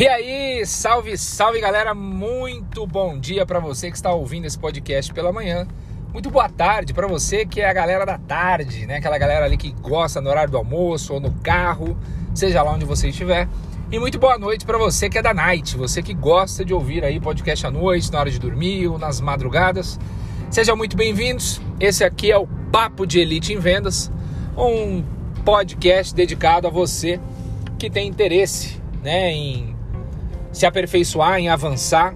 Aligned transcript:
E 0.00 0.08
aí, 0.08 0.64
salve, 0.64 1.14
salve 1.18 1.60
galera, 1.60 1.94
muito 1.94 2.86
bom 2.86 3.18
dia 3.18 3.44
para 3.44 3.60
você 3.60 3.90
que 3.90 3.96
está 3.98 4.10
ouvindo 4.10 4.46
esse 4.46 4.58
podcast 4.58 5.12
pela 5.12 5.30
manhã. 5.30 5.68
Muito 6.10 6.30
boa 6.30 6.48
tarde 6.48 6.94
para 6.94 7.06
você 7.06 7.44
que 7.44 7.60
é 7.60 7.68
a 7.68 7.72
galera 7.74 8.06
da 8.06 8.16
tarde, 8.16 8.86
né? 8.86 8.96
Aquela 8.96 9.18
galera 9.18 9.44
ali 9.44 9.58
que 9.58 9.70
gosta 9.72 10.18
no 10.18 10.30
horário 10.30 10.50
do 10.50 10.56
almoço 10.56 11.12
ou 11.12 11.20
no 11.20 11.30
carro, 11.42 11.98
seja 12.34 12.62
lá 12.62 12.72
onde 12.72 12.86
você 12.86 13.10
estiver. 13.10 13.46
E 13.92 13.98
muito 13.98 14.18
boa 14.18 14.38
noite 14.38 14.64
para 14.64 14.78
você 14.78 15.10
que 15.10 15.18
é 15.18 15.22
da 15.22 15.34
night, 15.34 15.76
você 15.76 16.02
que 16.02 16.14
gosta 16.14 16.64
de 16.64 16.72
ouvir 16.72 17.04
aí 17.04 17.20
podcast 17.20 17.66
à 17.66 17.70
noite, 17.70 18.10
na 18.10 18.20
hora 18.20 18.30
de 18.30 18.38
dormir 18.38 18.88
ou 18.88 18.98
nas 18.98 19.20
madrugadas. 19.20 20.00
Sejam 20.50 20.78
muito 20.78 20.96
bem-vindos. 20.96 21.60
Esse 21.78 22.04
aqui 22.04 22.32
é 22.32 22.38
o 22.38 22.46
Papo 22.72 23.06
de 23.06 23.20
Elite 23.20 23.52
em 23.52 23.58
Vendas, 23.58 24.10
um 24.56 25.04
podcast 25.44 26.14
dedicado 26.14 26.66
a 26.66 26.70
você 26.70 27.20
que 27.78 27.90
tem 27.90 28.08
interesse, 28.08 28.80
né, 29.02 29.30
em 29.30 29.78
se 30.52 30.66
aperfeiçoar, 30.66 31.38
em 31.38 31.48
avançar 31.48 32.14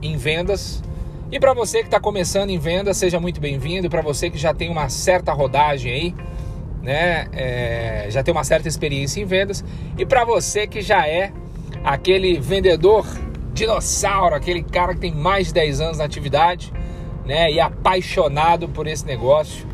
em 0.00 0.16
vendas. 0.16 0.82
E 1.30 1.40
para 1.40 1.54
você 1.54 1.78
que 1.78 1.86
está 1.86 1.98
começando 1.98 2.50
em 2.50 2.58
vendas, 2.58 2.96
seja 2.96 3.18
muito 3.18 3.40
bem-vindo. 3.40 3.88
Para 3.88 4.02
você 4.02 4.28
que 4.28 4.38
já 4.38 4.52
tem 4.52 4.68
uma 4.68 4.88
certa 4.88 5.32
rodagem 5.32 5.92
aí, 5.92 6.14
né, 6.82 7.28
é, 7.32 8.06
já 8.10 8.22
tem 8.22 8.32
uma 8.32 8.44
certa 8.44 8.68
experiência 8.68 9.20
em 9.20 9.24
vendas. 9.24 9.64
E 9.96 10.04
para 10.04 10.24
você 10.24 10.66
que 10.66 10.82
já 10.82 11.06
é 11.06 11.32
aquele 11.84 12.38
vendedor 12.38 13.06
dinossauro, 13.54 14.34
aquele 14.34 14.62
cara 14.62 14.94
que 14.94 15.00
tem 15.00 15.14
mais 15.14 15.48
de 15.48 15.54
10 15.54 15.80
anos 15.80 15.98
na 15.98 16.04
atividade, 16.04 16.72
né, 17.24 17.50
e 17.50 17.60
apaixonado 17.60 18.68
por 18.68 18.86
esse 18.86 19.06
negócio, 19.06 19.66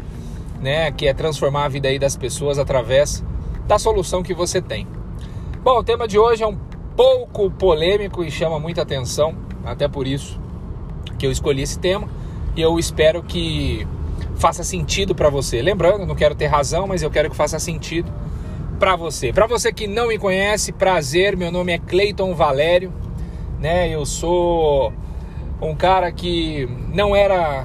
né, 0.61 0.93
que 0.93 1.07
é 1.07 1.15
transformar 1.15 1.65
a 1.65 1.69
vida 1.69 1.89
aí 1.89 1.99
das 1.99 2.17
pessoas 2.17 2.59
através 2.59 3.25
da 3.67 3.79
solução 3.79 4.23
que 4.23 4.35
você 4.35 4.61
tem. 4.61 4.87
Bom, 5.63 5.79
o 5.79 5.85
tema 5.85 6.07
de 6.07 6.19
hoje 6.19 6.43
é 6.43 6.47
um 6.47 6.57
pouco 6.99 7.49
polêmico 7.49 8.25
e 8.25 8.31
chama 8.31 8.59
muita 8.59 8.83
atenção, 8.83 9.33
até 9.65 9.87
por 9.87 10.05
isso 10.05 10.41
que 11.17 11.25
eu 11.25 11.31
escolhi 11.31 11.63
esse 11.63 11.79
tema 11.79 12.09
e 12.57 12.61
eu 12.61 12.77
espero 12.77 13.23
que 13.23 13.87
faça 14.35 14.65
sentido 14.65 15.15
para 15.15 15.31
você. 15.31 15.63
Lembrando, 15.63 16.05
não 16.05 16.17
quero 16.17 16.35
ter 16.35 16.47
razão, 16.47 16.89
mas 16.89 17.01
eu 17.01 17.09
quero 17.09 17.31
que 17.31 17.37
faça 17.37 17.57
sentido 17.61 18.13
para 18.81 18.97
você. 18.97 19.33
Para 19.33 19.47
você 19.47 19.73
que 19.73 19.87
não 19.87 20.09
me 20.09 20.19
conhece, 20.19 20.73
prazer, 20.73 21.37
meu 21.37 21.53
nome 21.53 21.73
é 21.73 21.79
Cleiton 21.79 22.35
Valério, 22.35 22.93
né? 23.61 23.89
Eu 23.89 24.05
sou 24.05 24.93
um 25.63 25.77
cara 25.77 26.11
que 26.11 26.69
não 26.93 27.15
era 27.15 27.65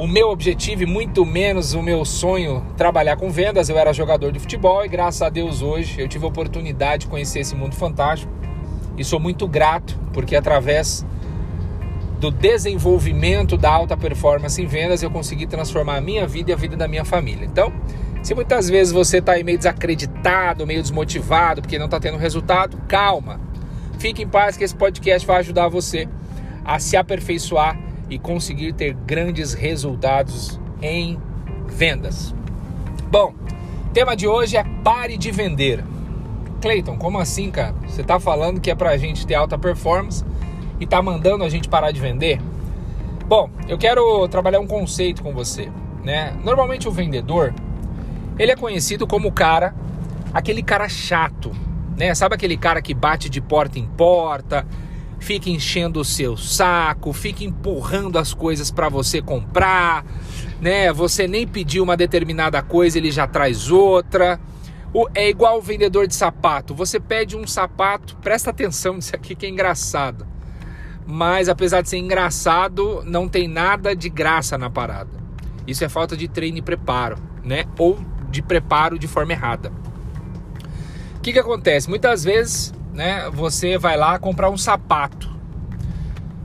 o 0.00 0.06
meu 0.06 0.30
objetivo 0.30 0.82
e 0.82 0.86
muito 0.86 1.26
menos 1.26 1.74
o 1.74 1.82
meu 1.82 2.06
sonho 2.06 2.64
trabalhar 2.74 3.16
com 3.16 3.28
vendas. 3.28 3.68
Eu 3.68 3.76
era 3.76 3.92
jogador 3.92 4.32
de 4.32 4.38
futebol 4.38 4.82
e 4.82 4.88
graças 4.88 5.20
a 5.20 5.28
Deus 5.28 5.60
hoje 5.60 6.00
eu 6.00 6.08
tive 6.08 6.24
a 6.24 6.28
oportunidade 6.28 7.02
de 7.02 7.06
conhecer 7.06 7.40
esse 7.40 7.54
mundo 7.54 7.74
fantástico 7.74 8.32
e 8.96 9.04
sou 9.04 9.20
muito 9.20 9.46
grato 9.46 10.00
porque 10.14 10.34
através 10.34 11.04
do 12.18 12.30
desenvolvimento 12.30 13.58
da 13.58 13.70
alta 13.70 13.94
performance 13.94 14.62
em 14.62 14.64
vendas 14.64 15.02
eu 15.02 15.10
consegui 15.10 15.46
transformar 15.46 15.96
a 15.96 16.00
minha 16.00 16.26
vida 16.26 16.50
e 16.50 16.54
a 16.54 16.56
vida 16.56 16.78
da 16.78 16.88
minha 16.88 17.04
família. 17.04 17.44
Então, 17.44 17.70
se 18.22 18.34
muitas 18.34 18.70
vezes 18.70 18.94
você 18.94 19.18
está 19.18 19.32
meio 19.44 19.58
desacreditado, 19.58 20.66
meio 20.66 20.80
desmotivado 20.80 21.60
porque 21.60 21.78
não 21.78 21.84
está 21.84 22.00
tendo 22.00 22.16
resultado, 22.16 22.78
calma. 22.88 23.38
Fique 23.98 24.22
em 24.22 24.28
paz 24.28 24.56
que 24.56 24.64
esse 24.64 24.74
podcast 24.74 25.26
vai 25.26 25.40
ajudar 25.40 25.68
você 25.68 26.08
a 26.64 26.78
se 26.78 26.96
aperfeiçoar 26.96 27.89
e 28.10 28.18
conseguir 28.18 28.72
ter 28.72 28.92
grandes 28.92 29.54
resultados 29.54 30.60
em 30.82 31.18
vendas. 31.68 32.34
Bom, 33.10 33.32
tema 33.94 34.16
de 34.16 34.26
hoje 34.26 34.56
é 34.56 34.64
pare 34.82 35.16
de 35.16 35.30
vender. 35.30 35.84
Cleiton, 36.60 36.96
como 36.98 37.18
assim, 37.18 37.50
cara? 37.50 37.74
Você 37.86 38.02
está 38.02 38.20
falando 38.20 38.60
que 38.60 38.70
é 38.70 38.74
para 38.74 38.90
a 38.90 38.96
gente 38.96 39.26
ter 39.26 39.34
alta 39.34 39.56
performance 39.56 40.24
e 40.78 40.84
está 40.84 41.00
mandando 41.00 41.44
a 41.44 41.48
gente 41.48 41.68
parar 41.68 41.90
de 41.90 42.00
vender? 42.00 42.40
Bom, 43.26 43.48
eu 43.68 43.78
quero 43.78 44.26
trabalhar 44.28 44.60
um 44.60 44.66
conceito 44.66 45.22
com 45.22 45.32
você, 45.32 45.70
né? 46.02 46.36
Normalmente 46.44 46.88
o 46.88 46.90
vendedor, 46.90 47.54
ele 48.38 48.50
é 48.50 48.56
conhecido 48.56 49.06
como 49.06 49.28
o 49.28 49.32
cara, 49.32 49.74
aquele 50.34 50.62
cara 50.62 50.88
chato, 50.88 51.52
né? 51.96 52.14
Sabe 52.14 52.34
aquele 52.34 52.56
cara 52.56 52.82
que 52.82 52.92
bate 52.92 53.30
de 53.30 53.40
porta 53.40 53.78
em 53.78 53.86
porta, 53.86 54.66
fica 55.20 55.50
enchendo 55.50 56.00
o 56.00 56.04
seu 56.04 56.36
saco, 56.36 57.12
fica 57.12 57.44
empurrando 57.44 58.18
as 58.18 58.34
coisas 58.34 58.70
para 58.70 58.88
você 58.88 59.22
comprar, 59.22 60.04
né? 60.60 60.92
Você 60.92 61.28
nem 61.28 61.46
pediu 61.46 61.84
uma 61.84 61.96
determinada 61.96 62.60
coisa, 62.62 62.98
ele 62.98 63.10
já 63.10 63.26
traz 63.26 63.70
outra. 63.70 64.40
É 65.14 65.28
igual 65.28 65.58
o 65.58 65.62
vendedor 65.62 66.08
de 66.08 66.14
sapato. 66.16 66.74
Você 66.74 66.98
pede 66.98 67.36
um 67.36 67.46
sapato, 67.46 68.16
presta 68.16 68.50
atenção 68.50 68.94
nisso 68.94 69.14
aqui 69.14 69.36
que 69.36 69.46
é 69.46 69.48
engraçado. 69.48 70.26
Mas 71.06 71.48
apesar 71.48 71.82
de 71.82 71.88
ser 71.88 71.98
engraçado, 71.98 73.02
não 73.04 73.28
tem 73.28 73.46
nada 73.46 73.94
de 73.94 74.08
graça 74.08 74.58
na 74.58 74.68
parada. 74.68 75.20
Isso 75.66 75.84
é 75.84 75.88
falta 75.88 76.16
de 76.16 76.26
treino 76.26 76.58
e 76.58 76.62
preparo, 76.62 77.18
né? 77.44 77.66
Ou 77.78 77.98
de 78.30 78.42
preparo 78.42 78.98
de 78.98 79.06
forma 79.06 79.32
errada. 79.32 79.70
O 81.16 81.20
que, 81.20 81.32
que 81.32 81.38
acontece? 81.38 81.88
Muitas 81.88 82.24
vezes 82.24 82.72
né? 82.92 83.28
Você 83.30 83.78
vai 83.78 83.96
lá 83.96 84.18
comprar 84.18 84.50
um 84.50 84.56
sapato. 84.56 85.30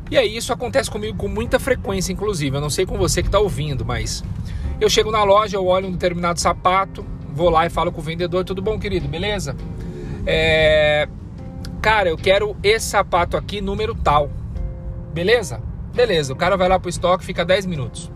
E 0.09 0.17
aí 0.17 0.35
isso 0.35 0.53
acontece 0.53 0.89
comigo 0.89 1.17
com 1.17 1.27
muita 1.27 1.59
frequência, 1.59 2.13
inclusive. 2.13 2.55
Eu 2.55 2.61
não 2.61 2.69
sei 2.69 2.85
com 2.85 2.97
você 2.97 3.21
que 3.21 3.27
está 3.27 3.39
ouvindo, 3.39 3.83
mas 3.83 4.23
eu 4.79 4.89
chego 4.89 5.11
na 5.11 5.23
loja, 5.23 5.57
eu 5.57 5.65
olho 5.65 5.87
um 5.87 5.91
determinado 5.91 6.39
sapato, 6.39 7.05
vou 7.33 7.49
lá 7.49 7.65
e 7.65 7.69
falo 7.69 7.91
com 7.91 8.01
o 8.01 8.03
vendedor, 8.03 8.43
tudo 8.43 8.61
bom, 8.61 8.77
querido, 8.79 9.07
beleza? 9.07 9.55
É... 10.25 11.07
Cara, 11.81 12.09
eu 12.09 12.17
quero 12.17 12.55
esse 12.63 12.87
sapato 12.87 13.37
aqui, 13.37 13.61
número 13.61 13.95
tal. 13.95 14.29
Beleza? 15.13 15.61
Beleza. 15.93 16.33
O 16.33 16.35
cara 16.35 16.57
vai 16.57 16.67
lá 16.67 16.79
pro 16.79 16.89
estoque, 16.89 17.23
fica 17.23 17.45
10 17.45 17.65
minutos. 17.65 18.11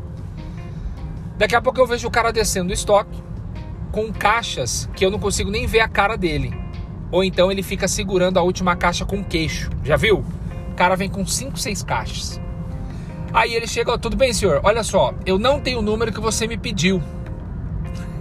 Daqui 1.37 1.55
a 1.55 1.61
pouco 1.61 1.79
eu 1.79 1.87
vejo 1.87 2.07
o 2.07 2.11
cara 2.11 2.31
descendo 2.31 2.67
do 2.67 2.73
estoque 2.73 3.23
com 3.91 4.11
caixas 4.11 4.89
que 4.95 5.05
eu 5.05 5.09
não 5.09 5.19
consigo 5.19 5.49
nem 5.49 5.65
ver 5.65 5.79
a 5.79 5.87
cara 5.87 6.17
dele. 6.17 6.53
Ou 7.11 7.23
então 7.23 7.51
ele 7.51 7.63
fica 7.63 7.87
segurando 7.87 8.37
a 8.37 8.41
última 8.41 8.75
caixa 8.75 9.05
com 9.05 9.23
queixo. 9.23 9.69
Já 9.83 9.95
viu? 9.95 10.23
O 10.71 10.75
cara 10.75 10.95
vem 10.95 11.09
com 11.09 11.25
5, 11.25 11.57
6 11.57 11.83
caixas. 11.83 12.41
Aí 13.33 13.53
ele 13.53 13.67
chega, 13.67 13.97
tudo 13.97 14.15
bem, 14.15 14.33
senhor? 14.33 14.61
Olha 14.63 14.83
só, 14.83 15.13
eu 15.25 15.37
não 15.37 15.59
tenho 15.59 15.79
o 15.79 15.81
número 15.81 16.11
que 16.11 16.19
você 16.19 16.47
me 16.47 16.57
pediu. 16.57 17.01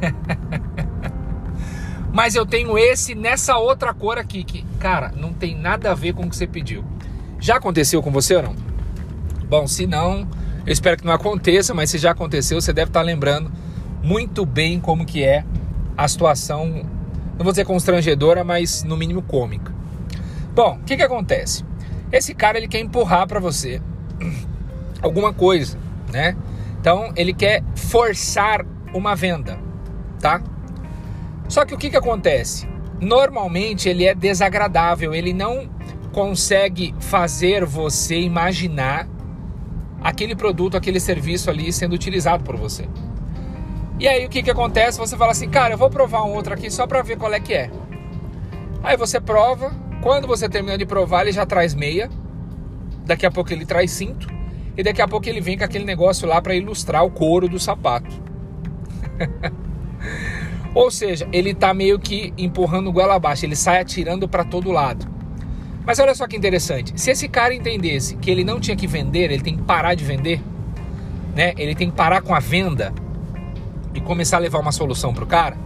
Mas 2.13 2.35
eu 2.35 2.45
tenho 2.45 2.77
esse 2.77 3.15
nessa 3.15 3.59
outra 3.59 3.95
cor 3.95 4.19
aqui, 4.19 4.43
que, 4.43 4.65
cara, 4.79 5.13
não 5.17 5.33
tem 5.33 5.57
nada 5.57 5.91
a 5.91 5.95
ver 5.95 6.15
com 6.15 6.25
o 6.25 6.31
que 6.31 6.37
você 6.37 6.47
pediu. 6.47 6.85
Já 7.39 7.57
aconteceu 7.57 8.03
com 8.03 8.11
você 8.11 8.37
ou 8.37 8.43
não? 8.43 8.57
Bom, 9.49 9.67
se 9.67 9.87
não, 9.87 10.29
eu 10.67 10.73
espero 10.73 10.97
que 10.97 11.07
não 11.07 11.13
aconteça, 11.13 11.73
mas 11.73 11.91
se 11.91 11.99
já 11.99 12.11
aconteceu, 12.11 12.61
você 12.61 12.73
deve 12.73 12.91
estar 12.91 13.03
lembrando 13.03 13.51
muito 14.03 14.45
bem 14.45 14.81
como 14.81 15.07
que 15.07 15.23
é 15.23 15.45
a 15.97 16.07
situação 16.07 16.85
não 17.39 17.45
vou 17.45 17.53
dizer 17.53 17.65
constrangedora, 17.65 18.43
mas 18.43 18.83
no 18.83 18.97
mínimo 18.97 19.23
cômica. 19.23 19.73
Bom, 20.55 20.79
o 20.81 20.85
que, 20.85 20.97
que 20.97 21.03
acontece? 21.03 21.65
Esse 22.11 22.35
cara 22.35 22.59
ele 22.59 22.67
quer 22.67 22.81
empurrar 22.81 23.29
para 23.29 23.39
você 23.39 23.81
alguma 25.01 25.33
coisa, 25.33 25.79
né? 26.13 26.37
Então 26.81 27.13
ele 27.15 27.33
quer 27.33 27.63
forçar 27.77 28.67
uma 28.93 29.15
venda, 29.15 29.59
tá? 30.21 30.43
Só 31.49 31.65
que 31.65 31.75
o 31.75 31.79
que, 31.79 31.91
que 31.91 31.97
acontece? 31.97 32.69
Normalmente 33.01 33.89
ele 33.89 34.05
é 34.05 34.15
desagradável, 34.15 35.15
ele 35.15 35.33
não 35.33 35.71
consegue 36.13 36.93
fazer 36.99 37.65
você 37.65 38.19
imaginar 38.19 39.09
aquele 40.03 40.35
produto, 40.35 40.77
aquele 40.77 40.99
serviço 40.99 41.51
ali 41.51 41.73
sendo 41.73 41.95
utilizado 41.95 42.43
por 42.43 42.57
você. 42.57 42.89
E 44.01 44.07
aí 44.07 44.25
o 44.25 44.29
que, 44.29 44.45
que 44.45 44.51
acontece? 44.51 44.97
Você 44.99 45.17
fala 45.17 45.33
assim, 45.33 45.49
cara, 45.49 45.75
eu 45.75 45.79
vou 45.79 45.91
provar 45.91 46.23
um 46.25 46.33
outro 46.33 46.55
aqui 46.55 46.71
só 46.71 46.87
para 46.87 47.03
ver 47.03 47.17
qual 47.17 47.33
é 47.33 47.41
que 47.41 47.53
é. 47.53 47.71
Aí 48.83 48.97
você 48.97 49.21
prova, 49.21 49.75
quando 50.01 50.29
você 50.29 50.49
termina 50.49 50.79
de 50.79 50.87
provar, 50.87 51.23
ele 51.23 51.33
já 51.33 51.45
traz 51.45 51.75
meia, 51.75 52.09
daqui 53.05 53.27
a 53.27 53.31
pouco 53.31 53.53
ele 53.53 53.67
traz 53.67 53.91
cinto, 53.91 54.29
e 54.77 54.85
daqui 54.85 55.03
a 55.03 55.09
pouco 55.09 55.29
ele 55.29 55.41
vem 55.41 55.59
com 55.59 55.65
aquele 55.65 55.85
negócio 55.85 56.29
lá 56.29 56.41
para 56.41 56.55
ilustrar 56.55 57.05
o 57.05 57.11
couro 57.11 57.49
do 57.49 57.59
sapato. 57.59 58.23
Ou 60.73 60.93
seja, 60.93 61.29
ele 61.33 61.53
tá 61.53 61.75
meio 61.75 61.99
que 61.99 62.33
empurrando 62.39 62.93
goela 62.93 63.17
abaixo, 63.17 63.45
ele 63.45 63.57
sai 63.57 63.81
atirando 63.81 64.29
para 64.29 64.45
todo 64.45 64.71
lado. 64.71 65.09
Mas 65.85 65.99
olha 65.99 66.15
só 66.15 66.29
que 66.29 66.37
interessante, 66.37 66.93
se 66.95 67.11
esse 67.11 67.29
cara 67.29 67.53
entendesse 67.53 68.17
que 68.17 68.31
ele 68.31 68.45
não 68.45 68.61
tinha 68.61 68.77
que 68.77 68.87
vender, 68.87 69.33
ele 69.33 69.43
tem 69.43 69.57
que 69.57 69.63
parar 69.65 69.95
de 69.95 70.05
vender, 70.05 70.41
né? 71.35 71.53
Ele 71.57 71.75
tem 71.75 71.91
que 71.91 71.97
parar 71.97 72.23
com 72.23 72.33
a 72.33 72.39
venda 72.39 72.93
e 73.95 74.01
começar 74.01 74.37
a 74.37 74.41
levar 74.41 74.61
uma 74.61 74.73
solução 74.73 75.15
para 75.15 75.25
o 75.25 75.27
cara, 75.27 75.57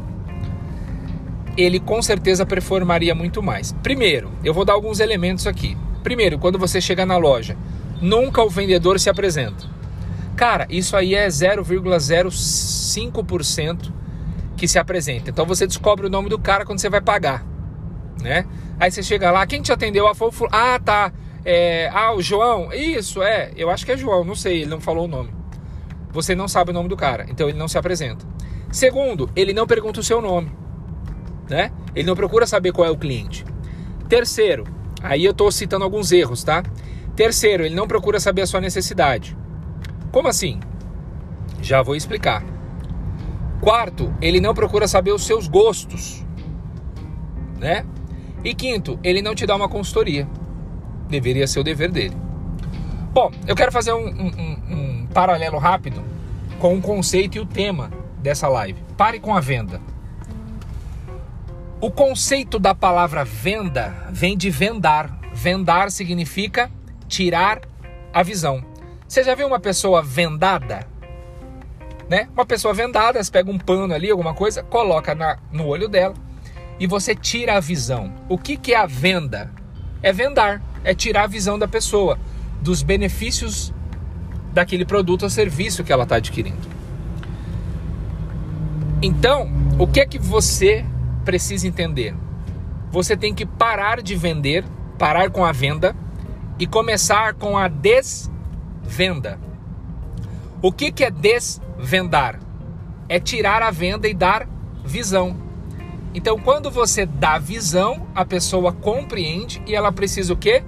ele 1.56 1.80
com 1.80 2.00
certeza 2.00 2.46
performaria 2.46 3.14
muito 3.14 3.42
mais. 3.42 3.72
Primeiro, 3.82 4.30
eu 4.44 4.54
vou 4.54 4.64
dar 4.64 4.72
alguns 4.72 5.00
elementos 5.00 5.46
aqui. 5.46 5.76
Primeiro, 6.02 6.38
quando 6.38 6.58
você 6.58 6.80
chega 6.80 7.06
na 7.06 7.16
loja, 7.16 7.56
nunca 8.00 8.42
o 8.42 8.48
vendedor 8.48 8.98
se 8.98 9.10
apresenta. 9.10 9.70
Cara, 10.36 10.66
isso 10.70 10.96
aí 10.96 11.14
é 11.14 11.28
0,05% 11.28 13.92
que 14.56 14.66
se 14.66 14.78
apresenta. 14.78 15.28
Então 15.30 15.44
você 15.44 15.66
descobre 15.66 16.06
o 16.06 16.10
nome 16.10 16.28
do 16.28 16.38
cara 16.38 16.64
quando 16.64 16.78
você 16.78 16.88
vai 16.88 17.00
pagar, 17.00 17.44
né? 18.20 18.46
Aí 18.80 18.88
você 18.90 19.02
chega 19.02 19.30
lá, 19.30 19.46
quem 19.46 19.62
te 19.62 19.72
atendeu? 19.72 20.08
Ah, 20.08 20.14
foi 20.14 20.30
Ah, 20.50 20.80
tá. 20.82 21.12
É, 21.44 21.90
ah, 21.92 22.14
o 22.14 22.22
João? 22.22 22.72
Isso, 22.72 23.22
é. 23.22 23.52
Eu 23.56 23.68
acho 23.70 23.84
que 23.84 23.92
é 23.92 23.96
João, 23.96 24.24
não 24.24 24.34
sei, 24.34 24.62
ele 24.62 24.70
não 24.70 24.80
falou 24.80 25.04
o 25.04 25.08
nome. 25.08 25.30
Você 26.12 26.34
não 26.34 26.46
sabe 26.46 26.70
o 26.70 26.74
nome 26.74 26.88
do 26.88 26.96
cara, 26.96 27.26
então 27.28 27.48
ele 27.48 27.58
não 27.58 27.66
se 27.66 27.78
apresenta. 27.78 28.24
Segundo, 28.70 29.30
ele 29.34 29.52
não 29.52 29.66
pergunta 29.66 30.00
o 30.00 30.02
seu 30.02 30.20
nome, 30.20 30.52
né? 31.48 31.72
Ele 31.94 32.06
não 32.06 32.14
procura 32.14 32.46
saber 32.46 32.72
qual 32.72 32.86
é 32.86 32.90
o 32.90 32.96
cliente. 32.96 33.44
Terceiro, 34.08 34.64
aí 35.02 35.24
eu 35.24 35.32
estou 35.32 35.50
citando 35.50 35.84
alguns 35.84 36.12
erros, 36.12 36.44
tá? 36.44 36.62
Terceiro, 37.16 37.64
ele 37.64 37.74
não 37.74 37.88
procura 37.88 38.20
saber 38.20 38.42
a 38.42 38.46
sua 38.46 38.60
necessidade. 38.60 39.36
Como 40.10 40.28
assim? 40.28 40.60
Já 41.60 41.82
vou 41.82 41.96
explicar. 41.96 42.44
Quarto, 43.60 44.12
ele 44.20 44.40
não 44.40 44.54
procura 44.54 44.88
saber 44.88 45.12
os 45.12 45.24
seus 45.24 45.48
gostos, 45.48 46.24
né? 47.58 47.86
E 48.44 48.54
quinto, 48.54 48.98
ele 49.02 49.22
não 49.22 49.34
te 49.34 49.46
dá 49.46 49.54
uma 49.54 49.68
consultoria. 49.68 50.28
Deveria 51.08 51.46
ser 51.46 51.60
o 51.60 51.64
dever 51.64 51.90
dele. 51.90 52.16
Bom, 53.12 53.30
eu 53.46 53.54
quero 53.54 53.70
fazer 53.70 53.92
um, 53.92 54.08
um, 54.08 54.26
um, 54.70 55.06
paralelo 55.12 55.58
rápido 55.58 56.02
com 56.58 56.74
o 56.74 56.80
conceito 56.80 57.36
e 57.36 57.40
o 57.40 57.44
tema 57.44 57.90
dessa 58.16 58.48
live. 58.48 58.82
Pare 58.96 59.20
com 59.20 59.36
a 59.36 59.40
venda. 59.40 59.82
O 61.78 61.90
conceito 61.90 62.58
da 62.58 62.74
palavra 62.74 63.22
venda 63.22 63.94
vem 64.10 64.34
de 64.34 64.48
vendar. 64.48 65.20
Vendar 65.34 65.90
significa 65.90 66.70
tirar 67.06 67.60
a 68.14 68.22
visão. 68.22 68.64
Você 69.06 69.22
já 69.22 69.34
viu 69.34 69.46
uma 69.46 69.60
pessoa 69.60 70.00
vendada? 70.00 70.86
Né? 72.08 72.30
Uma 72.32 72.46
pessoa 72.46 72.72
vendada, 72.72 73.22
você 73.22 73.30
pega 73.30 73.50
um 73.50 73.58
pano 73.58 73.92
ali, 73.92 74.10
alguma 74.10 74.32
coisa, 74.32 74.62
coloca 74.62 75.14
na, 75.14 75.38
no 75.50 75.66
olho 75.66 75.86
dela 75.86 76.14
e 76.78 76.86
você 76.86 77.14
tira 77.14 77.58
a 77.58 77.60
visão. 77.60 78.10
O 78.26 78.38
que, 78.38 78.56
que 78.56 78.72
é 78.72 78.78
a 78.78 78.86
venda? 78.86 79.50
É 80.02 80.14
vendar, 80.14 80.62
é 80.82 80.94
tirar 80.94 81.24
a 81.24 81.26
visão 81.26 81.58
da 81.58 81.68
pessoa, 81.68 82.18
dos 82.62 82.82
benefícios 82.82 83.74
daquele 84.52 84.84
produto 84.84 85.24
ou 85.24 85.30
serviço 85.30 85.82
que 85.82 85.92
ela 85.92 86.04
está 86.04 86.16
adquirindo. 86.16 86.72
Então, 89.02 89.50
o 89.78 89.86
que 89.86 90.00
é 90.00 90.06
que 90.06 90.18
você 90.18 90.84
precisa 91.24 91.66
entender? 91.66 92.14
Você 92.90 93.16
tem 93.16 93.34
que 93.34 93.44
parar 93.44 94.00
de 94.00 94.14
vender, 94.14 94.64
parar 94.96 95.30
com 95.30 95.44
a 95.44 95.50
venda 95.50 95.96
e 96.58 96.66
começar 96.66 97.34
com 97.34 97.58
a 97.58 97.66
desvenda. 97.66 99.40
O 100.60 100.70
que, 100.70 100.92
que 100.92 101.02
é 101.02 101.10
desvendar? 101.10 102.38
É 103.08 103.18
tirar 103.18 103.62
a 103.62 103.70
venda 103.72 104.06
e 104.06 104.14
dar 104.14 104.48
visão. 104.84 105.36
Então, 106.14 106.38
quando 106.38 106.70
você 106.70 107.04
dá 107.04 107.38
visão, 107.38 108.06
a 108.14 108.24
pessoa 108.24 108.72
compreende 108.72 109.60
e 109.66 109.74
ela 109.74 109.90
precisa 109.90 110.32
o 110.34 110.36
quê? 110.36 110.62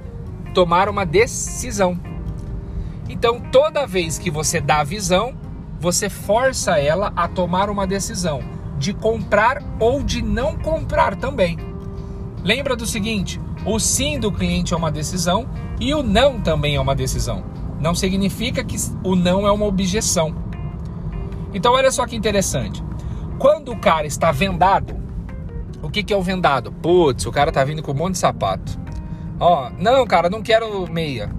Tomar 0.55 0.89
uma 0.89 1.05
decisão. 1.05 1.99
Então, 3.09 3.41
toda 3.53 3.87
vez 3.87 4.19
que 4.19 4.31
você 4.31 4.61
dá 4.61 4.83
visão, 4.83 5.35
você 5.79 6.09
força 6.09 6.79
ela 6.79 7.13
a 7.15 7.29
tomar 7.29 7.69
uma 7.69 7.87
decisão 7.87 8.41
de 8.79 8.93
comprar 8.93 9.63
ou 9.79 10.03
de 10.03 10.23
não 10.23 10.57
comprar 10.57 11.17
também. 11.17 11.59
Lembra 12.43 12.77
do 12.77 12.87
seguinte: 12.87 13.41
o 13.67 13.79
sim 13.79 14.19
do 14.19 14.31
cliente 14.31 14.73
é 14.73 14.77
uma 14.77 14.91
decisão 14.91 15.49
e 15.81 15.93
o 15.95 16.03
não 16.03 16.41
também 16.41 16.77
é 16.77 16.81
uma 16.81 16.95
decisão. 16.95 17.45
Não 17.81 17.95
significa 17.95 18.65
que 18.65 18.77
o 19.03 19.15
não 19.15 19.47
é 19.47 19.53
uma 19.53 19.67
objeção. 19.67 20.35
Então, 21.53 21.75
olha 21.75 21.91
só 21.91 22.07
que 22.07 22.17
interessante. 22.17 22.83
Quando 23.39 23.73
o 23.73 23.79
cara 23.79 24.07
está 24.07 24.33
vendado, 24.33 24.97
o 25.83 25.91
que, 25.91 26.03
que 26.03 26.13
é 26.13 26.17
o 26.17 26.23
vendado? 26.23 26.73
Putz, 26.73 27.27
o 27.27 27.33
cara 27.33 27.53
tá 27.53 27.63
vindo 27.65 27.83
com 27.83 27.93
um 27.93 27.97
monte 27.97 28.13
de 28.13 28.19
sapato. 28.19 28.84
Ó, 29.39 29.71
não, 29.79 30.07
cara, 30.07 30.31
não 30.31 30.43
quero 30.43 30.91
meia. 30.91 31.31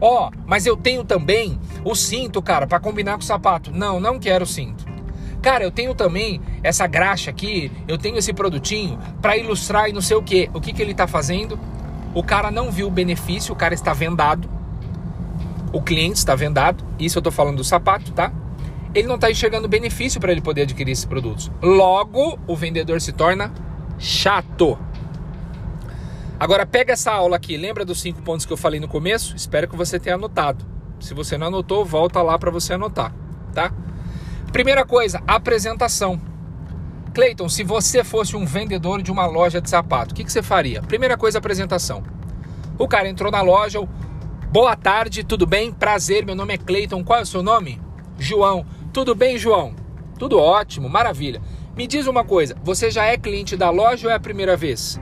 Ó, 0.00 0.30
mas 0.46 0.66
eu 0.66 0.76
tenho 0.76 1.04
também 1.04 1.58
o 1.84 1.94
cinto, 1.94 2.40
cara, 2.40 2.66
para 2.66 2.80
combinar 2.80 3.14
com 3.14 3.20
o 3.20 3.24
sapato. 3.24 3.70
Não, 3.70 4.00
não 4.00 4.18
quero 4.18 4.46
cinto. 4.46 4.84
Cara, 5.42 5.64
eu 5.64 5.70
tenho 5.70 5.94
também 5.94 6.40
essa 6.62 6.86
graxa 6.86 7.30
aqui, 7.30 7.70
eu 7.88 7.96
tenho 7.96 8.18
esse 8.18 8.32
produtinho 8.32 8.98
para 9.22 9.36
ilustrar 9.36 9.88
e 9.88 9.92
não 9.92 10.00
sei 10.00 10.16
o 10.16 10.22
que. 10.22 10.50
O 10.54 10.60
que, 10.60 10.72
que 10.72 10.82
ele 10.82 10.94
tá 10.94 11.06
fazendo? 11.06 11.58
O 12.14 12.22
cara 12.22 12.50
não 12.50 12.70
viu 12.70 12.88
o 12.88 12.90
benefício, 12.90 13.52
o 13.52 13.56
cara 13.56 13.74
está 13.74 13.92
vendado. 13.92 14.48
O 15.72 15.80
cliente 15.80 16.18
está 16.18 16.34
vendado. 16.34 16.84
Isso 16.98 17.18
eu 17.18 17.22
tô 17.22 17.30
falando 17.30 17.58
do 17.58 17.64
sapato, 17.64 18.12
tá? 18.12 18.32
ele 18.94 19.06
não 19.06 19.14
está 19.14 19.30
enxergando 19.30 19.68
benefício 19.68 20.20
para 20.20 20.32
ele 20.32 20.40
poder 20.40 20.62
adquirir 20.62 20.92
esses 20.92 21.04
produtos. 21.04 21.50
Logo, 21.62 22.38
o 22.46 22.56
vendedor 22.56 23.00
se 23.00 23.12
torna 23.12 23.52
chato. 23.98 24.78
Agora 26.40 26.64
pega 26.64 26.94
essa 26.94 27.12
aula 27.12 27.36
aqui, 27.36 27.58
lembra 27.58 27.84
dos 27.84 28.00
cinco 28.00 28.22
pontos 28.22 28.46
que 28.46 28.52
eu 28.52 28.56
falei 28.56 28.80
no 28.80 28.88
começo? 28.88 29.36
Espero 29.36 29.68
que 29.68 29.76
você 29.76 30.00
tenha 30.00 30.14
anotado. 30.14 30.64
Se 30.98 31.12
você 31.12 31.36
não 31.36 31.48
anotou, 31.48 31.84
volta 31.84 32.22
lá 32.22 32.38
para 32.38 32.50
você 32.50 32.72
anotar, 32.72 33.14
tá? 33.54 33.70
Primeira 34.50 34.86
coisa, 34.86 35.22
apresentação. 35.26 36.18
Cleiton, 37.12 37.46
se 37.46 37.62
você 37.62 38.02
fosse 38.02 38.36
um 38.36 38.46
vendedor 38.46 39.02
de 39.02 39.12
uma 39.12 39.26
loja 39.26 39.60
de 39.60 39.68
sapato, 39.68 40.12
o 40.12 40.14
que, 40.14 40.24
que 40.24 40.32
você 40.32 40.42
faria? 40.42 40.80
Primeira 40.80 41.14
coisa, 41.14 41.36
apresentação. 41.36 42.02
O 42.78 42.88
cara 42.88 43.06
entrou 43.06 43.30
na 43.30 43.42
loja, 43.42 43.86
boa 44.50 44.74
tarde, 44.74 45.22
tudo 45.22 45.46
bem? 45.46 45.70
Prazer, 45.70 46.24
meu 46.24 46.34
nome 46.34 46.54
é 46.54 46.58
Cleiton, 46.58 47.04
qual 47.04 47.18
é 47.18 47.22
o 47.22 47.26
seu 47.26 47.42
nome? 47.42 47.78
João. 48.18 48.64
Tudo 48.94 49.14
bem, 49.14 49.36
João? 49.36 49.74
Tudo 50.18 50.38
ótimo, 50.38 50.88
maravilha. 50.88 51.42
Me 51.76 51.86
diz 51.86 52.06
uma 52.06 52.24
coisa, 52.24 52.56
você 52.64 52.90
já 52.90 53.04
é 53.04 53.18
cliente 53.18 53.58
da 53.58 53.68
loja 53.68 54.08
ou 54.08 54.10
é 54.12 54.14
a 54.14 54.20
primeira 54.20 54.56
vez? 54.56 54.98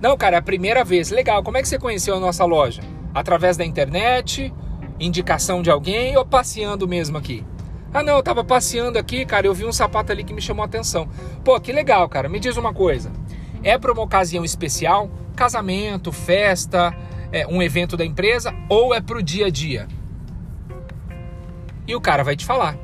Não, 0.00 0.16
cara, 0.16 0.36
é 0.36 0.38
a 0.38 0.42
primeira 0.42 0.84
vez. 0.84 1.10
Legal. 1.10 1.42
Como 1.42 1.56
é 1.56 1.62
que 1.62 1.68
você 1.68 1.78
conheceu 1.78 2.14
a 2.16 2.20
nossa 2.20 2.44
loja? 2.44 2.82
Através 3.14 3.56
da 3.56 3.64
internet, 3.64 4.52
indicação 4.98 5.62
de 5.62 5.70
alguém 5.70 6.16
ou 6.16 6.24
passeando 6.24 6.86
mesmo 6.88 7.18
aqui? 7.18 7.44
Ah, 7.92 8.02
não, 8.02 8.16
eu 8.16 8.22
tava 8.22 8.44
passeando 8.44 8.98
aqui, 8.98 9.26
cara, 9.26 9.46
eu 9.46 9.52
vi 9.52 9.64
um 9.64 9.72
sapato 9.72 10.12
ali 10.12 10.22
que 10.22 10.32
me 10.32 10.40
chamou 10.40 10.62
a 10.62 10.66
atenção. 10.66 11.08
Pô, 11.44 11.58
que 11.60 11.72
legal, 11.72 12.08
cara. 12.08 12.28
Me 12.28 12.38
diz 12.38 12.56
uma 12.56 12.72
coisa. 12.72 13.10
É 13.62 13.76
para 13.76 13.92
uma 13.92 14.02
ocasião 14.02 14.44
especial? 14.44 15.10
Casamento, 15.34 16.12
festa, 16.12 16.96
é, 17.32 17.46
um 17.46 17.60
evento 17.60 17.96
da 17.96 18.04
empresa 18.04 18.54
ou 18.68 18.94
é 18.94 19.00
pro 19.00 19.22
dia 19.22 19.46
a 19.46 19.50
dia? 19.50 19.88
e 21.90 21.94
o 21.94 22.00
cara 22.00 22.22
vai 22.22 22.36
te 22.36 22.46
falar. 22.46 22.78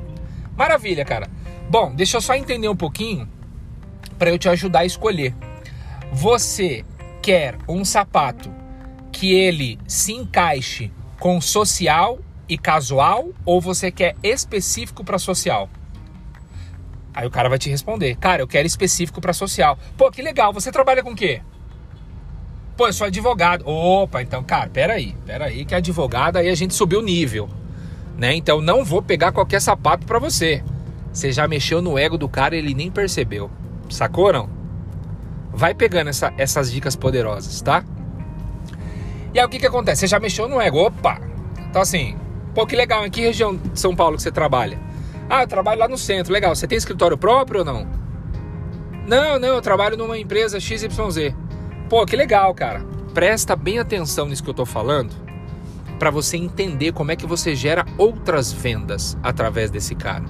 Maravilha, 0.55 1.05
cara. 1.05 1.29
Bom, 1.69 1.93
deixa 1.95 2.17
eu 2.17 2.21
só 2.21 2.35
entender 2.35 2.67
um 2.67 2.75
pouquinho 2.75 3.27
para 4.17 4.29
eu 4.29 4.37
te 4.37 4.49
ajudar 4.49 4.79
a 4.79 4.85
escolher. 4.85 5.33
Você 6.11 6.83
quer 7.27 7.57
um 7.67 7.83
sapato 7.83 8.49
que 9.11 9.33
ele 9.33 9.77
se 9.85 10.13
encaixe 10.13 10.89
com 11.19 11.41
social 11.41 12.19
e 12.47 12.57
casual 12.57 13.31
ou 13.43 13.59
você 13.59 13.91
quer 13.91 14.15
específico 14.23 15.03
para 15.03 15.19
social? 15.19 15.69
Aí 17.13 17.27
o 17.27 17.29
cara 17.29 17.49
vai 17.49 17.59
te 17.59 17.69
responder: 17.69 18.15
"Cara, 18.15 18.41
eu 18.41 18.47
quero 18.47 18.65
específico 18.65 19.19
para 19.19 19.33
social". 19.33 19.77
Pô, 19.97 20.09
que 20.09 20.21
legal. 20.21 20.53
Você 20.53 20.71
trabalha 20.71 21.03
com 21.03 21.11
o 21.11 21.15
quê? 21.17 21.41
Pô, 22.77 22.87
eu 22.87 22.93
sou 22.93 23.05
advogado. 23.05 23.67
Opa, 23.67 24.21
então, 24.21 24.41
cara, 24.41 24.69
peraí, 24.69 25.13
peraí, 25.25 25.65
que 25.65 25.75
advogado 25.75 26.37
aí 26.37 26.47
a 26.47 26.55
gente 26.55 26.73
subiu 26.73 26.99
o 26.99 27.03
nível 27.03 27.49
né? 28.17 28.33
Então 28.35 28.61
não 28.61 28.85
vou 28.85 29.01
pegar 29.01 29.33
qualquer 29.33 29.59
sapato 29.59 30.07
para 30.07 30.17
você. 30.17 30.63
Você 31.11 31.33
já 31.33 31.45
mexeu 31.45 31.81
no 31.81 31.97
ego 31.97 32.17
do 32.17 32.29
cara 32.29 32.55
ele 32.55 32.73
nem 32.73 32.89
percebeu. 32.89 33.51
Sacou 33.89 34.31
não? 34.31 34.56
Vai 35.57 35.73
pegando 35.73 36.11
essa, 36.11 36.31
essas 36.37 36.71
dicas 36.71 36.95
poderosas, 36.95 37.61
tá? 37.61 37.83
E 39.33 39.39
aí 39.39 39.45
o 39.45 39.49
que 39.49 39.57
que 39.57 39.65
acontece? 39.65 40.01
Você 40.01 40.07
já 40.07 40.19
mexeu 40.19 40.47
no 40.47 40.61
ego. 40.61 40.77
Opa! 40.77 41.19
Então 41.67 41.81
assim, 41.81 42.15
pô, 42.53 42.63
que 42.67 42.75
legal. 42.75 43.07
Em 43.07 43.09
que 43.09 43.21
região 43.21 43.55
de 43.55 43.79
São 43.79 43.95
Paulo 43.95 44.17
que 44.17 44.21
você 44.21 44.31
trabalha? 44.31 44.79
Ah, 45.27 45.41
eu 45.41 45.47
trabalho 45.47 45.79
lá 45.79 45.87
no 45.87 45.97
centro. 45.97 46.31
Legal. 46.31 46.55
Você 46.55 46.67
tem 46.67 46.77
escritório 46.77 47.17
próprio 47.17 47.61
ou 47.61 47.65
não? 47.65 47.87
Não, 49.07 49.39
não, 49.39 49.47
eu 49.47 49.61
trabalho 49.61 49.97
numa 49.97 50.15
empresa 50.15 50.59
XYZ. 50.59 51.33
Pô, 51.89 52.05
que 52.05 52.15
legal, 52.15 52.53
cara. 52.53 52.85
Presta 53.15 53.55
bem 53.55 53.79
atenção 53.79 54.27
nisso 54.27 54.43
que 54.43 54.49
eu 54.51 54.53
tô 54.53 54.65
falando 54.65 55.11
para 55.97 56.11
você 56.11 56.37
entender 56.37 56.91
como 56.91 57.11
é 57.11 57.15
que 57.15 57.25
você 57.25 57.55
gera 57.55 57.83
outras 57.97 58.53
vendas 58.53 59.17
através 59.23 59.71
desse 59.71 59.95
cara. 59.95 60.25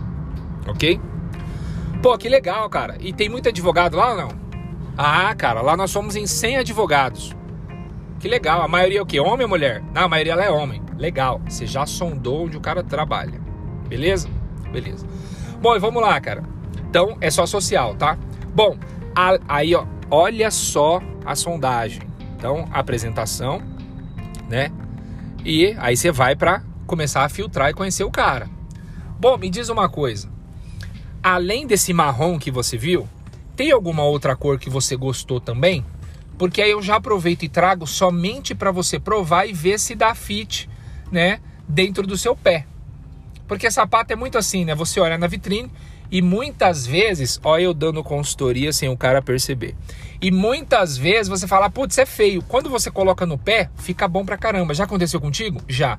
Ok? 0.65 1.01
Pô, 2.01 2.17
que 2.17 2.29
legal, 2.29 2.69
cara. 2.69 2.95
E 3.01 3.11
tem 3.11 3.27
muito 3.27 3.49
advogado 3.49 3.97
lá 3.97 4.11
ou 4.11 4.17
não? 4.17 4.46
Ah, 4.97 5.35
cara, 5.35 5.61
lá 5.61 5.77
nós 5.77 5.91
somos 5.91 6.15
em 6.15 6.25
100 6.25 6.57
advogados. 6.57 7.35
Que 8.19 8.27
legal. 8.27 8.61
A 8.61 8.67
maioria 8.67 8.99
é 8.99 9.01
o 9.01 9.05
quê? 9.05 9.19
Homem 9.19 9.43
ou 9.43 9.49
mulher? 9.49 9.83
Não, 9.93 10.05
a 10.05 10.07
maioria 10.07 10.33
é 10.33 10.49
homem. 10.49 10.81
Legal. 10.97 11.39
Você 11.47 11.67
já 11.67 11.85
sondou 11.85 12.45
onde 12.45 12.57
o 12.57 12.61
cara 12.61 12.83
trabalha. 12.83 13.39
Beleza? 13.87 14.27
Beleza. 14.71 15.05
Bom, 15.61 15.75
e 15.75 15.79
vamos 15.79 16.01
lá, 16.01 16.19
cara. 16.19 16.43
Então, 16.89 17.15
é 17.21 17.29
só 17.29 17.45
social, 17.45 17.95
tá? 17.95 18.17
Bom, 18.55 18.75
a, 19.15 19.37
aí, 19.47 19.75
ó, 19.75 19.85
olha 20.09 20.49
só 20.49 20.99
a 21.23 21.35
sondagem. 21.35 22.01
Então, 22.35 22.67
apresentação, 22.71 23.61
né? 24.49 24.71
E 25.45 25.75
aí 25.79 25.95
você 25.95 26.11
vai 26.11 26.35
para 26.35 26.63
começar 26.87 27.23
a 27.23 27.29
filtrar 27.29 27.69
e 27.69 27.73
conhecer 27.73 28.03
o 28.03 28.11
cara. 28.11 28.49
Bom, 29.19 29.37
me 29.37 29.49
diz 29.49 29.69
uma 29.69 29.89
coisa. 29.89 30.29
Além 31.21 31.67
desse 31.67 31.93
marrom 31.93 32.39
que 32.39 32.49
você 32.49 32.77
viu, 32.77 33.07
tem 33.57 33.71
alguma 33.71 34.03
outra 34.03 34.35
cor 34.35 34.59
que 34.59 34.69
você 34.69 34.95
gostou 34.95 35.41
também? 35.41 35.83
Porque 36.37 36.61
aí 36.61 36.69
eu 36.69 36.81
já 36.81 36.97
aproveito 36.97 37.41
e 37.41 37.49
trago 37.49 37.87
somente 37.87 38.53
para 38.53 38.69
você 38.69 38.99
provar 38.99 39.47
e 39.47 39.51
ver 39.51 39.79
se 39.79 39.95
dá 39.95 40.13
fit, 40.13 40.69
né, 41.11 41.39
dentro 41.67 42.05
do 42.05 42.15
seu 42.15 42.35
pé. 42.35 42.67
Porque 43.47 43.71
sapato 43.71 44.13
é 44.13 44.15
muito 44.15 44.37
assim, 44.37 44.63
né? 44.63 44.75
Você 44.75 44.99
olha 44.99 45.17
na 45.17 45.25
vitrine 45.25 45.71
e 46.11 46.21
muitas 46.21 46.85
vezes, 46.85 47.39
ó, 47.43 47.57
eu 47.57 47.73
dando 47.73 48.03
consultoria 48.03 48.71
sem 48.71 48.89
o 48.89 48.97
cara 48.97 49.23
perceber. 49.23 49.75
E 50.21 50.29
muitas 50.29 50.95
vezes 50.95 51.27
você 51.27 51.47
fala, 51.47 51.67
putz, 51.67 51.97
é 51.97 52.05
feio. 52.05 52.43
Quando 52.43 52.69
você 52.69 52.91
coloca 52.91 53.25
no 53.25 53.39
pé, 53.39 53.71
fica 53.77 54.07
bom 54.07 54.23
pra 54.23 54.37
caramba. 54.37 54.75
Já 54.75 54.83
aconteceu 54.83 55.19
contigo? 55.19 55.59
Já. 55.67 55.97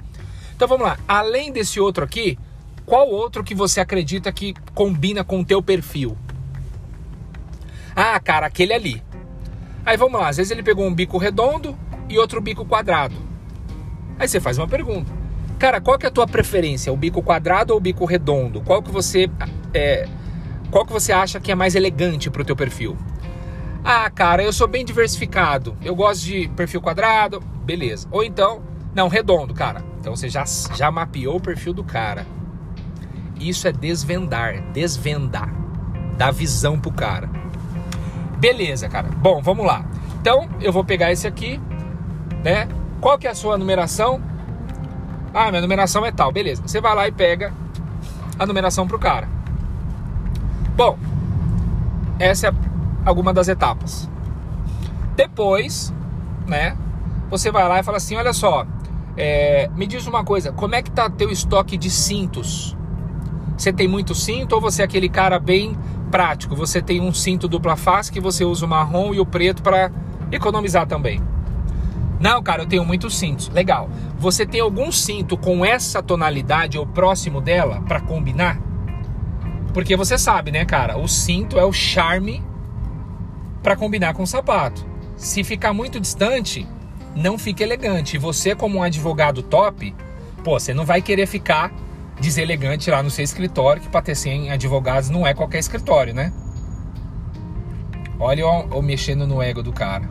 Então 0.55 0.69
vamos 0.69 0.87
lá. 0.87 0.97
Além 1.09 1.51
desse 1.51 1.81
outro 1.81 2.05
aqui, 2.05 2.39
qual 2.87 3.09
outro 3.09 3.43
que 3.43 3.55
você 3.55 3.81
acredita 3.81 4.31
que 4.31 4.55
combina 4.75 5.25
com 5.25 5.41
o 5.41 5.45
teu 5.45 5.61
perfil? 5.61 6.17
Ah, 8.01 8.21
cara, 8.21 8.47
aquele 8.47 8.73
ali. 8.73 9.03
Aí 9.85 9.97
vamos 9.97 10.21
lá, 10.21 10.29
às 10.29 10.37
vezes 10.37 10.53
ele 10.53 10.63
pegou 10.63 10.87
um 10.87 10.95
bico 10.95 11.19
redondo 11.19 11.77
e 12.09 12.17
outro 12.17 12.41
bico 12.41 12.65
quadrado. 12.65 13.17
Aí 14.17 14.29
você 14.29 14.39
faz 14.39 14.57
uma 14.57 14.69
pergunta. 14.69 15.11
Cara, 15.59 15.81
qual 15.81 15.99
que 15.99 16.07
é 16.07 16.09
a 16.09 16.13
tua 16.13 16.25
preferência? 16.25 16.93
O 16.93 16.97
bico 16.97 17.21
quadrado 17.21 17.73
ou 17.73 17.79
o 17.79 17.81
bico 17.81 18.05
redondo? 18.05 18.61
Qual 18.61 18.81
que 18.81 18.93
você 18.93 19.29
é, 19.75 20.07
qual 20.71 20.87
que 20.87 20.93
você 20.93 21.11
acha 21.11 21.41
que 21.41 21.51
é 21.51 21.57
mais 21.57 21.75
elegante 21.75 22.31
para 22.31 22.43
o 22.43 22.45
teu 22.45 22.55
perfil? 22.55 22.97
Ah, 23.83 24.09
cara, 24.09 24.45
eu 24.45 24.53
sou 24.53 24.69
bem 24.69 24.85
diversificado. 24.85 25.77
Eu 25.83 25.97
gosto 25.97 26.25
de 26.25 26.47
perfil 26.55 26.81
quadrado, 26.81 27.41
beleza. 27.65 28.07
Ou 28.13 28.23
então, 28.23 28.63
não, 28.95 29.09
redondo, 29.09 29.53
cara. 29.53 29.85
Então 29.99 30.15
você 30.15 30.29
já, 30.29 30.45
já 30.77 30.89
mapeou 30.89 31.39
o 31.39 31.41
perfil 31.41 31.73
do 31.75 31.83
cara. 31.83 32.25
Isso 33.41 33.67
é 33.67 33.73
desvendar, 33.73 34.71
desvendar. 34.71 35.53
Dar 36.17 36.31
visão 36.31 36.79
pro 36.79 36.93
cara. 36.93 37.48
Beleza, 38.39 38.89
cara. 38.89 39.09
Bom, 39.09 39.43
vamos 39.43 39.67
lá. 39.67 39.85
Então, 40.21 40.49
eu 40.61 40.73
vou 40.73 40.85
pegar 40.85 41.13
esse 41.13 41.27
aqui, 41.27 41.61
né? 42.45 42.69
Qual 43.01 43.19
que 43.19 43.27
é 43.27 43.31
a 43.31 43.35
sua 43.35 43.59
numeração? 43.59 44.21
Ah, 45.35 45.51
minha 45.51 45.61
numeração 45.61 46.05
é 46.07 46.13
tal. 46.13 46.33
Beleza. 46.33 46.63
Você 46.63 46.81
vai 46.81 46.95
lá 46.95 47.09
e 47.09 47.13
pega 47.13 47.53
a 48.39 48.47
numeração 48.47 48.87
pro 48.87 48.99
cara. 48.99 49.29
Bom, 50.77 50.97
essa 52.19 52.49
é 52.49 52.53
alguma 53.05 53.33
das 53.33 53.49
etapas. 53.49 54.09
Depois, 55.17 55.93
né? 56.47 56.77
Você 57.31 57.51
vai 57.51 57.69
lá 57.69 57.81
e 57.81 57.83
fala 57.83 57.97
assim, 57.97 58.17
olha 58.17 58.33
só, 58.33 58.65
é, 59.17 59.69
me 59.75 59.87
diz 59.87 60.07
uma 60.07 60.25
coisa, 60.25 60.53
como 60.53 60.75
é 60.75 60.83
que 60.83 60.91
tá 60.91 61.11
teu 61.11 61.31
estoque 61.31 61.77
de 61.77 61.91
cintos? 61.91 62.77
Você 63.57 63.73
tem 63.73 63.89
muito 63.89 64.15
cinto 64.15 64.55
ou 64.55 64.61
você 64.61 64.83
é 64.83 64.85
aquele 64.85 65.09
cara 65.09 65.39
bem 65.41 65.77
prático. 66.09 66.57
Você 66.57 66.83
tem 66.83 67.01
um 67.01 67.13
cinto 67.13 67.47
dupla 67.47 67.77
face 67.77 68.11
que 68.11 68.21
você 68.21 68.45
usa 68.45 68.67
o 68.67 68.69
marrom 68.69 69.15
e 69.15 69.21
o 69.21 69.27
preto 69.27 69.63
para 69.63 69.91
economizar 70.33 70.87
também. 70.87 71.21
Não, 72.21 72.43
cara, 72.43 72.63
eu 72.63 72.67
tenho 72.67 72.85
muitos 72.85 73.17
cintos. 73.17 73.49
Legal. 73.49 73.89
Você 74.19 74.45
tem 74.45 74.61
algum 74.61 74.91
cinto 74.91 75.37
com 75.37 75.65
essa 75.65 76.03
tonalidade 76.03 76.77
ou 76.77 76.87
próximo 76.87 77.41
dela 77.41 77.81
para 77.87 78.01
combinar? 78.01 78.59
Porque 79.73 79.97
você 79.97 80.19
sabe, 80.19 80.51
né, 80.51 80.65
cara? 80.65 80.99
O 80.99 81.07
cinto 81.07 81.59
é 81.59 81.65
o 81.65 81.73
charme 81.73 82.43
para 83.63 83.77
combinar 83.77 84.15
com 84.15 84.25
o 84.25 84.27
sapato. 84.27 84.85
Se 85.17 85.45
ficar 85.45 85.73
muito 85.73 86.01
distante, 86.01 86.67
não 87.15 87.39
fica 87.39 87.63
elegante. 87.63 88.19
Você, 88.19 88.55
como 88.55 88.79
um 88.79 88.83
advogado 88.83 89.43
top, 89.43 89.95
pô, 90.43 90.59
você 90.59 90.75
não 90.75 90.85
vai 90.85 91.01
querer 91.01 91.27
ficar 91.27 91.73
deselegante 92.21 92.91
lá 92.91 93.03
no 93.03 93.11
seu 93.11 93.25
escritório, 93.25 93.83
que 93.83 93.89
para 93.89 94.03
ter 94.03 94.15
100 94.15 94.51
advogados 94.51 95.11
não 95.11 95.27
é 95.27 95.35
qualquer 95.35 95.59
escritório, 95.59 96.15
né? 96.15 96.33
Olha 98.19 98.47
o 98.47 98.83
mexendo 98.83 99.27
no 99.27 99.41
ego 99.41 99.63
do 99.63 99.73
cara. 99.73 100.09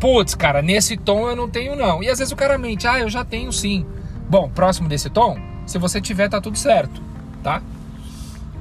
Putz, 0.00 0.34
cara, 0.34 0.60
nesse 0.60 0.96
tom 0.96 1.28
eu 1.28 1.36
não 1.36 1.48
tenho 1.48 1.76
não. 1.76 2.02
E 2.02 2.08
às 2.08 2.18
vezes 2.18 2.32
o 2.32 2.36
cara 2.36 2.58
mente, 2.58 2.86
ah, 2.86 2.98
eu 2.98 3.08
já 3.08 3.24
tenho 3.24 3.52
sim. 3.52 3.86
Bom, 4.28 4.50
próximo 4.50 4.88
desse 4.88 5.08
tom, 5.08 5.38
se 5.64 5.78
você 5.78 6.00
tiver, 6.00 6.28
tá 6.28 6.40
tudo 6.40 6.58
certo, 6.58 7.00
tá? 7.42 7.62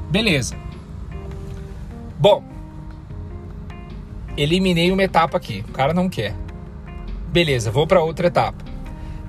Beleza. 0.10 0.56
Bom, 2.20 2.44
eliminei 4.38 4.92
uma 4.92 5.04
etapa 5.04 5.38
aqui. 5.38 5.66
O 5.68 5.72
cara 5.72 5.94
não 5.94 6.08
quer. 6.08 6.36
Beleza, 7.28 7.72
vou 7.72 7.86
para 7.86 8.02
outra 8.02 8.28
etapa. 8.28 8.64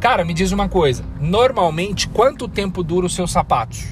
Cara, 0.06 0.25
me 0.25 0.32
diz 0.32 0.52
uma 0.52 0.68
coisa. 0.68 1.04
Normalmente, 1.18 2.06
quanto 2.06 2.46
tempo 2.46 2.84
dura 2.84 3.06
os 3.06 3.14
seus 3.16 3.32
sapatos? 3.32 3.88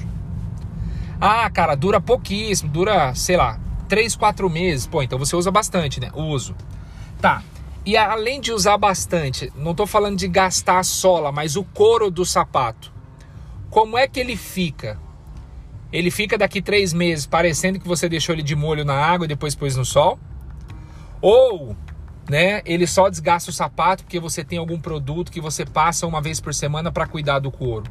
Ah, 1.19 1.49
cara, 1.49 1.75
dura 1.75 1.99
pouquíssimo. 1.99 2.71
Dura, 2.71 3.13
sei 3.13 3.35
lá, 3.35 3.59
3, 3.89 4.15
4 4.15 4.49
meses. 4.49 4.87
Pô, 4.87 5.03
então 5.03 5.19
você 5.19 5.35
usa 5.35 5.51
bastante, 5.51 5.99
né? 5.99 6.11
Uso. 6.15 6.55
Tá. 7.19 7.43
E 7.85 7.97
além 7.97 8.39
de 8.39 8.53
usar 8.53 8.77
bastante, 8.77 9.51
não 9.57 9.71
estou 9.71 9.85
falando 9.85 10.17
de 10.17 10.29
gastar 10.29 10.79
a 10.79 10.83
sola, 10.83 11.33
mas 11.33 11.57
o 11.57 11.65
couro 11.65 12.09
do 12.09 12.23
sapato. 12.23 12.93
Como 13.69 13.97
é 13.97 14.07
que 14.07 14.17
ele 14.17 14.37
fica? 14.37 14.97
Ele 15.91 16.09
fica 16.09 16.37
daqui 16.37 16.61
três 16.61 16.93
meses 16.93 17.25
parecendo 17.25 17.77
que 17.77 17.85
você 17.89 18.07
deixou 18.07 18.33
ele 18.33 18.41
de 18.41 18.55
molho 18.55 18.85
na 18.85 18.95
água 18.95 19.25
e 19.25 19.27
depois 19.27 19.53
pôs 19.53 19.75
no 19.75 19.83
sol? 19.83 20.17
Ou 21.21 21.75
né? 22.29 22.61
Ele 22.65 22.87
só 22.87 23.09
desgasta 23.09 23.49
o 23.49 23.53
sapato 23.53 24.03
porque 24.03 24.19
você 24.19 24.43
tem 24.43 24.57
algum 24.57 24.79
produto 24.79 25.31
que 25.31 25.41
você 25.41 25.65
passa 25.65 26.07
uma 26.07 26.21
vez 26.21 26.39
por 26.39 26.53
semana 26.53 26.91
para 26.91 27.07
cuidar 27.07 27.39
do 27.39 27.51
couro. 27.51 27.85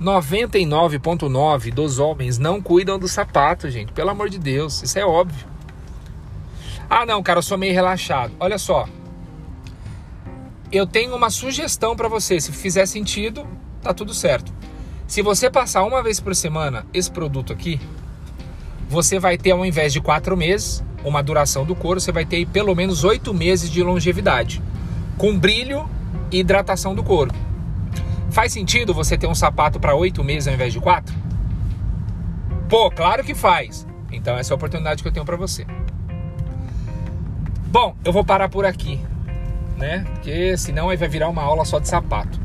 99,9 0.00 1.72
dos 1.72 1.98
homens 1.98 2.38
não 2.38 2.60
cuidam 2.60 2.98
do 2.98 3.08
sapato, 3.08 3.70
gente. 3.70 3.92
Pelo 3.92 4.10
amor 4.10 4.28
de 4.28 4.38
Deus, 4.38 4.82
isso 4.82 4.98
é 4.98 5.04
óbvio. 5.04 5.46
Ah, 6.90 7.06
não, 7.06 7.22
cara, 7.22 7.38
eu 7.38 7.42
sou 7.42 7.56
meio 7.56 7.72
relaxado. 7.72 8.32
Olha 8.38 8.58
só. 8.58 8.86
Eu 10.70 10.86
tenho 10.86 11.14
uma 11.14 11.30
sugestão 11.30 11.96
para 11.96 12.08
você. 12.08 12.40
Se 12.40 12.52
fizer 12.52 12.86
sentido, 12.86 13.46
tá 13.80 13.94
tudo 13.94 14.12
certo. 14.12 14.52
Se 15.06 15.22
você 15.22 15.48
passar 15.48 15.84
uma 15.84 16.02
vez 16.02 16.20
por 16.20 16.34
semana 16.34 16.84
esse 16.92 17.10
produto 17.10 17.52
aqui, 17.52 17.80
você 18.88 19.18
vai 19.18 19.38
ter, 19.38 19.52
ao 19.52 19.64
invés 19.64 19.92
de 19.92 20.00
quatro 20.00 20.36
meses, 20.36 20.84
uma 21.04 21.22
duração 21.22 21.64
do 21.64 21.74
couro, 21.74 22.00
você 22.00 22.10
vai 22.10 22.24
ter 22.24 22.46
pelo 22.46 22.74
menos 22.74 23.04
oito 23.04 23.32
meses 23.34 23.70
de 23.70 23.82
longevidade, 23.82 24.62
com 25.18 25.38
brilho 25.38 25.88
e 26.30 26.40
hidratação 26.40 26.94
do 26.94 27.04
couro. 27.04 27.32
Faz 28.30 28.52
sentido 28.52 28.92
você 28.92 29.16
ter 29.16 29.26
um 29.26 29.34
sapato 29.34 29.78
para 29.78 29.94
oito 29.94 30.24
meses 30.24 30.48
ao 30.48 30.54
invés 30.54 30.72
de 30.72 30.80
quatro? 30.80 31.14
Pô, 32.68 32.90
claro 32.90 33.22
que 33.22 33.34
faz. 33.34 33.86
Então 34.10 34.36
essa 34.36 34.52
é 34.52 34.54
a 34.54 34.56
oportunidade 34.56 35.02
que 35.02 35.08
eu 35.08 35.12
tenho 35.12 35.24
para 35.26 35.36
você. 35.36 35.66
Bom, 37.66 37.94
eu 38.04 38.12
vou 38.12 38.24
parar 38.24 38.48
por 38.48 38.64
aqui, 38.64 39.00
né? 39.76 40.04
Porque 40.14 40.56
senão 40.56 40.88
aí 40.88 40.96
vai 40.96 41.08
virar 41.08 41.28
uma 41.28 41.42
aula 41.42 41.64
só 41.64 41.78
de 41.78 41.88
sapato. 41.88 42.40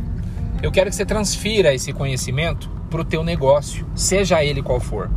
Eu 0.62 0.72
quero 0.72 0.89
que 0.89 0.96
você 0.96 1.06
transfira 1.06 1.74
esse 1.74 1.94
conhecimento 1.94 2.70
para 2.89 3.01
o 3.01 3.06
teu 3.06 3.24
negócio, 3.24 3.88
seja 3.96 4.44
ele 4.44 4.62
qual 4.62 4.80
for. 4.80 5.10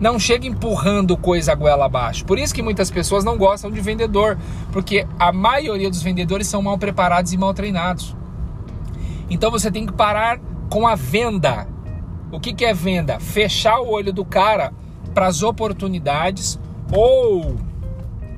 Não 0.00 0.18
chega 0.18 0.46
empurrando 0.46 1.16
coisa 1.16 1.54
goela 1.54 1.86
abaixo. 1.86 2.24
Por 2.24 2.38
isso 2.38 2.54
que 2.54 2.62
muitas 2.62 2.90
pessoas 2.90 3.24
não 3.24 3.36
gostam 3.36 3.70
de 3.70 3.80
vendedor, 3.80 4.38
porque 4.72 5.06
a 5.18 5.32
maioria 5.32 5.90
dos 5.90 6.02
vendedores 6.02 6.46
são 6.46 6.62
mal 6.62 6.78
preparados 6.78 7.32
e 7.32 7.36
mal 7.36 7.52
treinados. 7.52 8.14
Então 9.28 9.50
você 9.50 9.70
tem 9.70 9.84
que 9.84 9.92
parar 9.92 10.38
com 10.70 10.86
a 10.86 10.94
venda. 10.94 11.66
O 12.30 12.38
que, 12.38 12.52
que 12.52 12.64
é 12.64 12.72
venda? 12.72 13.18
Fechar 13.18 13.80
o 13.80 13.88
olho 13.88 14.12
do 14.12 14.24
cara 14.24 14.72
para 15.12 15.26
as 15.26 15.42
oportunidades 15.42 16.58
ou 16.92 17.56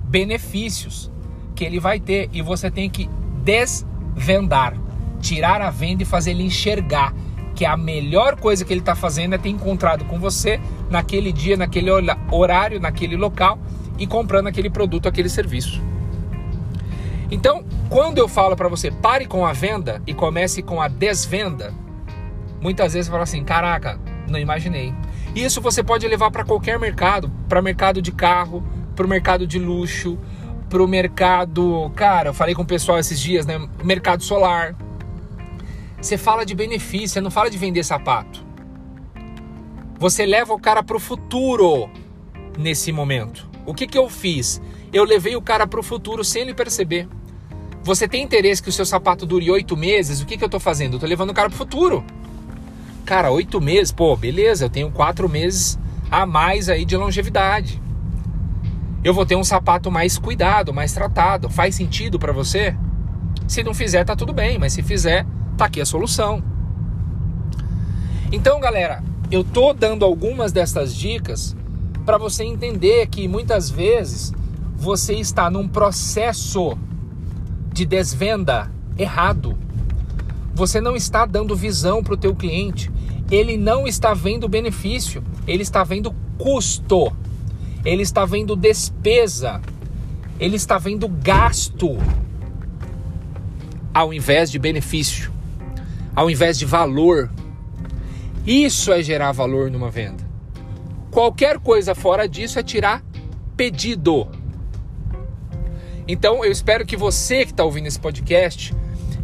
benefícios 0.04 1.10
que 1.54 1.64
ele 1.64 1.78
vai 1.78 2.00
ter 2.00 2.30
e 2.32 2.40
você 2.40 2.70
tem 2.70 2.88
que 2.88 3.08
desvendar, 3.44 4.74
tirar 5.20 5.60
a 5.60 5.70
venda 5.70 6.02
e 6.02 6.06
fazer 6.06 6.30
ele 6.30 6.44
enxergar 6.44 7.14
que 7.60 7.66
a 7.66 7.76
melhor 7.76 8.36
coisa 8.36 8.64
que 8.64 8.72
ele 8.72 8.80
está 8.80 8.94
fazendo 8.94 9.34
é 9.34 9.38
ter 9.38 9.50
encontrado 9.50 10.06
com 10.06 10.18
você 10.18 10.58
naquele 10.88 11.30
dia, 11.30 11.58
naquele 11.58 11.90
horário, 12.30 12.80
naquele 12.80 13.16
local 13.18 13.58
e 13.98 14.06
comprando 14.06 14.46
aquele 14.46 14.70
produto, 14.70 15.06
aquele 15.06 15.28
serviço. 15.28 15.78
Então, 17.30 17.62
quando 17.90 18.16
eu 18.16 18.26
falo 18.26 18.56
para 18.56 18.66
você 18.66 18.90
pare 18.90 19.26
com 19.26 19.44
a 19.44 19.52
venda 19.52 20.00
e 20.06 20.14
comece 20.14 20.62
com 20.62 20.80
a 20.80 20.88
desvenda, 20.88 21.74
muitas 22.62 22.94
vezes 22.94 23.08
você 23.08 23.12
fala 23.12 23.24
assim: 23.24 23.44
caraca, 23.44 24.00
não 24.26 24.38
imaginei. 24.38 24.94
Isso 25.34 25.60
você 25.60 25.82
pode 25.82 26.08
levar 26.08 26.30
para 26.30 26.46
qualquer 26.46 26.78
mercado, 26.78 27.30
para 27.46 27.60
mercado 27.60 28.00
de 28.00 28.10
carro, 28.10 28.64
para 28.96 29.04
o 29.04 29.08
mercado 29.08 29.46
de 29.46 29.58
luxo, 29.58 30.18
para 30.70 30.82
o 30.82 30.88
mercado, 30.88 31.92
cara, 31.94 32.30
eu 32.30 32.34
falei 32.34 32.54
com 32.54 32.62
o 32.62 32.66
pessoal 32.66 32.98
esses 32.98 33.20
dias, 33.20 33.44
né? 33.44 33.60
Mercado 33.84 34.22
solar, 34.22 34.74
você 36.00 36.16
fala 36.16 36.46
de 36.46 36.54
benefício, 36.54 37.08
você 37.08 37.20
não 37.20 37.30
fala 37.30 37.50
de 37.50 37.58
vender 37.58 37.84
sapato. 37.84 38.44
Você 39.98 40.24
leva 40.24 40.54
o 40.54 40.58
cara 40.58 40.82
para 40.82 40.96
o 40.96 41.00
futuro 41.00 41.90
nesse 42.58 42.90
momento. 42.90 43.48
O 43.66 43.74
que, 43.74 43.86
que 43.86 43.98
eu 43.98 44.08
fiz? 44.08 44.60
Eu 44.92 45.04
levei 45.04 45.36
o 45.36 45.42
cara 45.42 45.66
para 45.66 45.78
o 45.78 45.82
futuro 45.82 46.24
sem 46.24 46.42
ele 46.42 46.54
perceber. 46.54 47.06
Você 47.82 48.08
tem 48.08 48.22
interesse 48.22 48.62
que 48.62 48.68
o 48.68 48.72
seu 48.72 48.86
sapato 48.86 49.26
dure 49.26 49.50
oito 49.50 49.76
meses? 49.76 50.20
O 50.20 50.26
que, 50.26 50.36
que 50.36 50.44
eu 50.44 50.46
estou 50.46 50.60
fazendo? 50.60 50.94
Eu 50.94 50.96
estou 50.96 51.08
levando 51.08 51.30
o 51.30 51.34
cara 51.34 51.48
para 51.48 51.54
o 51.54 51.58
futuro. 51.58 52.02
Cara, 53.04 53.30
oito 53.30 53.60
meses, 53.60 53.92
pô, 53.92 54.16
beleza, 54.16 54.64
eu 54.66 54.70
tenho 54.70 54.90
quatro 54.90 55.28
meses 55.28 55.78
a 56.10 56.24
mais 56.24 56.68
aí 56.68 56.84
de 56.84 56.96
longevidade. 56.96 57.80
eu 59.02 59.14
vou 59.14 59.24
ter 59.24 59.36
um 59.36 59.44
sapato 59.44 59.90
mais 59.90 60.18
cuidado, 60.18 60.74
mais 60.74 60.92
tratado. 60.92 61.48
Faz 61.48 61.74
sentido 61.74 62.18
para 62.18 62.32
você? 62.32 62.74
Se 63.48 63.62
não 63.62 63.74
fizer, 63.74 64.04
tá 64.04 64.14
tudo 64.14 64.32
bem, 64.32 64.58
mas 64.58 64.72
se 64.72 64.82
fizer, 64.82 65.26
tá 65.60 65.66
aqui 65.66 65.78
a 65.78 65.84
solução. 65.84 66.42
Então, 68.32 68.58
galera, 68.60 69.04
eu 69.30 69.44
tô 69.44 69.74
dando 69.74 70.06
algumas 70.06 70.52
dessas 70.52 70.94
dicas 70.94 71.54
para 72.06 72.16
você 72.16 72.44
entender 72.44 73.06
que 73.08 73.28
muitas 73.28 73.68
vezes 73.68 74.32
você 74.74 75.12
está 75.12 75.50
num 75.50 75.68
processo 75.68 76.78
de 77.74 77.84
desvenda 77.84 78.70
errado. 78.96 79.54
Você 80.54 80.80
não 80.80 80.96
está 80.96 81.26
dando 81.26 81.54
visão 81.54 82.02
para 82.02 82.14
o 82.14 82.16
teu 82.16 82.34
cliente. 82.34 82.90
Ele 83.30 83.58
não 83.58 83.86
está 83.86 84.14
vendo 84.14 84.48
benefício, 84.48 85.22
ele 85.46 85.62
está 85.62 85.84
vendo 85.84 86.14
custo. 86.38 87.12
Ele 87.84 88.02
está 88.02 88.24
vendo 88.24 88.56
despesa. 88.56 89.60
Ele 90.38 90.56
está 90.56 90.78
vendo 90.78 91.06
gasto 91.06 91.98
ao 93.92 94.14
invés 94.14 94.50
de 94.50 94.58
benefício, 94.58 95.32
ao 96.20 96.30
invés 96.30 96.58
de 96.58 96.66
valor. 96.66 97.30
Isso 98.46 98.92
é 98.92 99.02
gerar 99.02 99.32
valor 99.32 99.70
numa 99.70 99.90
venda. 99.90 100.22
Qualquer 101.10 101.58
coisa 101.58 101.94
fora 101.94 102.28
disso 102.28 102.58
é 102.58 102.62
tirar 102.62 103.02
pedido. 103.56 104.28
Então 106.06 106.44
eu 106.44 106.52
espero 106.52 106.84
que 106.84 106.94
você 106.94 107.46
que 107.46 107.52
está 107.52 107.64
ouvindo 107.64 107.86
esse 107.86 107.98
podcast, 107.98 108.74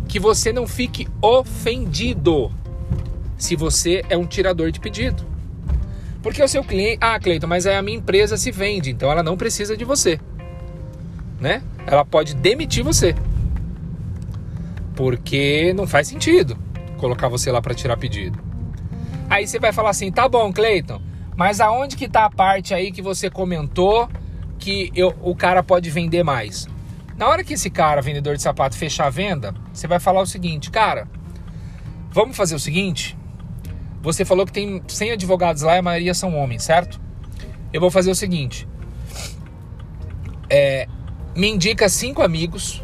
que 0.08 0.18
você 0.18 0.54
não 0.54 0.66
fique 0.66 1.06
ofendido 1.20 2.50
se 3.36 3.54
você 3.56 4.02
é 4.08 4.16
um 4.16 4.24
tirador 4.24 4.70
de 4.70 4.80
pedido. 4.80 5.22
Porque 6.22 6.42
o 6.42 6.48
seu 6.48 6.64
cliente, 6.64 6.96
ah, 7.02 7.20
Cleiton, 7.20 7.46
mas 7.46 7.66
a 7.66 7.82
minha 7.82 7.98
empresa 7.98 8.38
se 8.38 8.50
vende, 8.50 8.90
então 8.90 9.12
ela 9.12 9.22
não 9.22 9.36
precisa 9.36 9.76
de 9.76 9.84
você. 9.84 10.18
Né? 11.38 11.62
Ela 11.86 12.06
pode 12.06 12.34
demitir 12.34 12.82
você. 12.82 13.14
Porque 14.94 15.74
não 15.74 15.86
faz 15.86 16.08
sentido 16.08 16.64
colocar 16.96 17.28
você 17.28 17.50
lá 17.50 17.60
para 17.62 17.74
tirar 17.74 17.96
pedido. 17.96 18.38
Aí 19.28 19.46
você 19.46 19.58
vai 19.58 19.72
falar 19.72 19.90
assim: 19.90 20.10
"Tá 20.10 20.28
bom, 20.28 20.52
Cleiton, 20.52 21.00
mas 21.36 21.60
aonde 21.60 21.96
que 21.96 22.08
tá 22.08 22.24
a 22.24 22.30
parte 22.30 22.74
aí 22.74 22.90
que 22.90 23.02
você 23.02 23.30
comentou 23.30 24.08
que 24.58 24.90
eu, 24.94 25.14
o 25.22 25.34
cara 25.34 25.62
pode 25.62 25.90
vender 25.90 26.22
mais?" 26.22 26.68
Na 27.16 27.28
hora 27.28 27.42
que 27.42 27.54
esse 27.54 27.70
cara, 27.70 28.02
vendedor 28.02 28.36
de 28.36 28.42
sapato, 28.42 28.76
fechar 28.76 29.06
a 29.06 29.10
venda, 29.10 29.54
você 29.72 29.86
vai 29.86 29.98
falar 29.98 30.20
o 30.20 30.26
seguinte, 30.26 30.70
cara, 30.70 31.08
vamos 32.10 32.36
fazer 32.36 32.54
o 32.54 32.58
seguinte. 32.58 33.16
Você 34.02 34.24
falou 34.24 34.44
que 34.44 34.52
tem 34.52 34.82
100 34.86 35.12
advogados 35.12 35.62
lá 35.62 35.76
e 35.76 35.78
a 35.78 35.82
maioria 35.82 36.12
são 36.12 36.36
homens, 36.36 36.62
certo? 36.62 37.00
Eu 37.72 37.80
vou 37.80 37.90
fazer 37.90 38.10
o 38.10 38.14
seguinte. 38.14 38.68
É, 40.50 40.86
me 41.34 41.48
indica 41.48 41.88
cinco 41.88 42.22
amigos, 42.22 42.82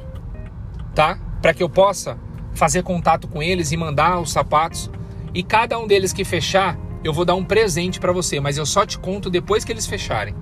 tá? 0.94 1.18
Para 1.42 1.52
que 1.52 1.62
eu 1.62 1.68
possa 1.68 2.18
fazer 2.54 2.82
contato 2.82 3.26
com 3.28 3.42
eles 3.42 3.72
e 3.72 3.76
mandar 3.76 4.20
os 4.20 4.32
sapatos. 4.32 4.90
E 5.34 5.42
cada 5.42 5.78
um 5.78 5.86
deles 5.86 6.12
que 6.12 6.24
fechar, 6.24 6.78
eu 7.02 7.12
vou 7.12 7.24
dar 7.24 7.34
um 7.34 7.44
presente 7.44 7.98
para 7.98 8.12
você, 8.12 8.38
mas 8.40 8.56
eu 8.58 8.66
só 8.66 8.84
te 8.86 8.98
conto 8.98 9.30
depois 9.30 9.64
que 9.64 9.72
eles 9.72 9.86
fecharem. 9.86 10.34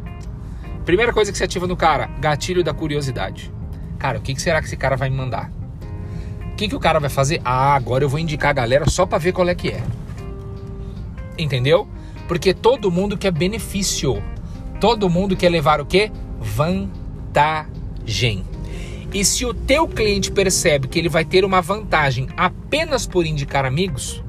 Primeira 0.84 1.12
coisa 1.12 1.30
que 1.30 1.38
você 1.38 1.44
ativa 1.44 1.66
no 1.66 1.76
cara, 1.76 2.08
gatilho 2.18 2.64
da 2.64 2.74
curiosidade. 2.74 3.52
Cara, 3.98 4.18
o 4.18 4.20
que, 4.20 4.40
será 4.40 4.60
que 4.60 4.66
esse 4.66 4.76
cara 4.76 4.96
vai 4.96 5.10
me 5.10 5.16
mandar? 5.16 5.52
O 6.52 6.56
que, 6.56 6.68
que 6.68 6.74
o 6.74 6.80
cara 6.80 6.98
vai 6.98 7.10
fazer? 7.10 7.40
Ah, 7.44 7.74
agora 7.74 8.04
eu 8.04 8.08
vou 8.08 8.18
indicar 8.18 8.50
a 8.50 8.54
galera 8.54 8.88
só 8.88 9.06
para 9.06 9.18
ver 9.18 9.32
qual 9.32 9.48
é 9.48 9.54
que 9.54 9.68
é. 9.68 9.82
Entendeu? 11.38 11.86
Porque 12.26 12.52
todo 12.52 12.90
mundo 12.90 13.16
quer 13.16 13.30
benefício. 13.30 14.22
Todo 14.80 15.08
mundo 15.08 15.36
quer 15.36 15.50
levar 15.50 15.80
o 15.80 15.86
quê? 15.86 16.10
Vantagem. 16.38 17.64
E 19.12 19.24
se 19.24 19.44
o 19.44 19.52
teu 19.52 19.88
cliente 19.88 20.30
percebe 20.30 20.88
que 20.88 20.98
ele 20.98 21.08
vai 21.08 21.24
ter 21.24 21.44
uma 21.44 21.60
vantagem 21.60 22.28
apenas 22.36 23.06
por 23.06 23.26
indicar 23.26 23.64
amigos, 23.64 24.22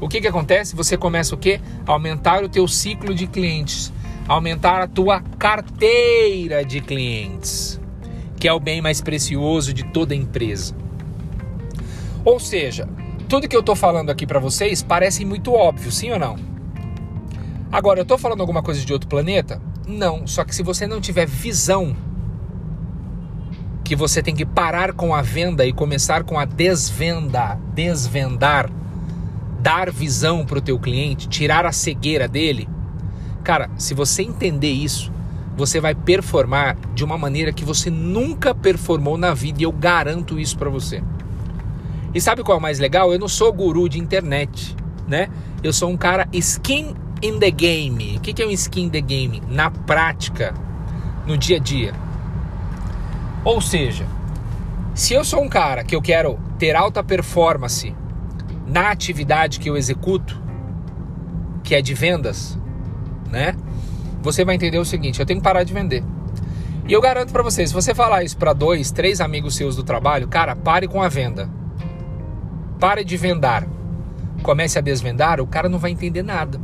o 0.00 0.08
que 0.08 0.20
que 0.20 0.28
acontece? 0.28 0.76
Você 0.76 0.96
começa 0.96 1.34
o 1.34 1.38
quê? 1.38 1.60
Aumentar 1.86 2.44
o 2.44 2.48
teu 2.48 2.66
ciclo 2.68 3.14
de 3.14 3.26
clientes, 3.26 3.92
aumentar 4.28 4.80
a 4.80 4.86
tua 4.86 5.20
carteira 5.38 6.64
de 6.64 6.80
clientes 6.80 7.80
que 8.40 8.48
é 8.48 8.52
o 8.52 8.58
bem 8.58 8.80
mais 8.80 9.02
precioso 9.02 9.72
de 9.74 9.84
toda 9.84 10.14
empresa. 10.14 10.74
Ou 12.24 12.40
seja, 12.40 12.88
tudo 13.28 13.46
que 13.46 13.54
eu 13.54 13.60
estou 13.60 13.76
falando 13.76 14.08
aqui 14.08 14.26
para 14.26 14.40
vocês 14.40 14.82
parece 14.82 15.26
muito 15.26 15.52
óbvio, 15.52 15.92
sim 15.92 16.10
ou 16.10 16.18
não? 16.18 16.36
Agora, 17.70 18.00
eu 18.00 18.02
estou 18.02 18.16
falando 18.16 18.40
alguma 18.40 18.62
coisa 18.62 18.84
de 18.84 18.92
outro 18.92 19.08
planeta? 19.08 19.60
Não, 19.86 20.26
só 20.26 20.42
que 20.42 20.54
se 20.54 20.62
você 20.62 20.86
não 20.86 21.00
tiver 21.00 21.26
visão 21.26 21.94
que 23.90 23.96
você 23.96 24.22
tem 24.22 24.36
que 24.36 24.46
parar 24.46 24.92
com 24.92 25.12
a 25.12 25.20
venda 25.20 25.66
e 25.66 25.72
começar 25.72 26.22
com 26.22 26.38
a 26.38 26.44
desvenda, 26.44 27.58
desvendar, 27.74 28.70
dar 29.58 29.90
visão 29.90 30.46
para 30.46 30.58
o 30.58 30.60
teu 30.60 30.78
cliente, 30.78 31.28
tirar 31.28 31.66
a 31.66 31.72
cegueira 31.72 32.28
dele. 32.28 32.68
Cara, 33.42 33.68
se 33.76 33.92
você 33.92 34.22
entender 34.22 34.70
isso, 34.70 35.10
você 35.56 35.80
vai 35.80 35.92
performar 35.92 36.76
de 36.94 37.02
uma 37.02 37.18
maneira 37.18 37.52
que 37.52 37.64
você 37.64 37.90
nunca 37.90 38.54
performou 38.54 39.18
na 39.18 39.34
vida 39.34 39.60
e 39.60 39.64
eu 39.64 39.72
garanto 39.72 40.38
isso 40.38 40.56
para 40.56 40.70
você. 40.70 41.02
E 42.14 42.20
sabe 42.20 42.44
qual 42.44 42.58
é 42.58 42.60
o 42.60 42.62
mais 42.62 42.78
legal? 42.78 43.12
Eu 43.12 43.18
não 43.18 43.26
sou 43.26 43.52
guru 43.52 43.88
de 43.88 43.98
internet, 43.98 44.76
né? 45.08 45.28
Eu 45.64 45.72
sou 45.72 45.90
um 45.90 45.96
cara 45.96 46.28
skin 46.32 46.94
in 47.20 47.40
the 47.40 47.50
game. 47.50 48.18
O 48.18 48.20
que 48.20 48.40
é 48.40 48.46
um 48.46 48.52
skin 48.52 48.84
in 48.84 48.90
the 48.90 49.00
game? 49.00 49.42
Na 49.48 49.68
prática, 49.68 50.54
no 51.26 51.36
dia 51.36 51.56
a 51.56 51.60
dia. 51.60 52.09
Ou 53.44 53.60
seja, 53.60 54.06
se 54.94 55.14
eu 55.14 55.24
sou 55.24 55.42
um 55.42 55.48
cara 55.48 55.82
que 55.82 55.96
eu 55.96 56.02
quero 56.02 56.38
ter 56.58 56.76
alta 56.76 57.02
performance 57.02 57.94
na 58.66 58.90
atividade 58.90 59.58
que 59.58 59.70
eu 59.70 59.76
executo, 59.76 60.40
que 61.62 61.74
é 61.74 61.80
de 61.80 61.94
vendas, 61.94 62.58
né? 63.30 63.56
você 64.22 64.44
vai 64.44 64.54
entender 64.54 64.78
o 64.78 64.84
seguinte: 64.84 65.20
eu 65.20 65.26
tenho 65.26 65.40
que 65.40 65.44
parar 65.44 65.64
de 65.64 65.72
vender. 65.72 66.04
E 66.86 66.92
eu 66.92 67.00
garanto 67.00 67.32
para 67.32 67.42
vocês, 67.42 67.70
se 67.70 67.74
você 67.74 67.94
falar 67.94 68.24
isso 68.24 68.36
para 68.36 68.52
dois, 68.52 68.90
três 68.90 69.20
amigos 69.20 69.54
seus 69.54 69.76
do 69.76 69.82
trabalho, 69.82 70.26
cara, 70.26 70.56
pare 70.56 70.88
com 70.88 71.02
a 71.02 71.08
venda. 71.08 71.48
Pare 72.78 73.04
de 73.04 73.16
vendar. 73.16 73.66
Comece 74.42 74.78
a 74.78 74.82
desvendar, 74.82 75.40
o 75.40 75.46
cara 75.46 75.68
não 75.68 75.78
vai 75.78 75.90
entender 75.90 76.22
nada. 76.22 76.60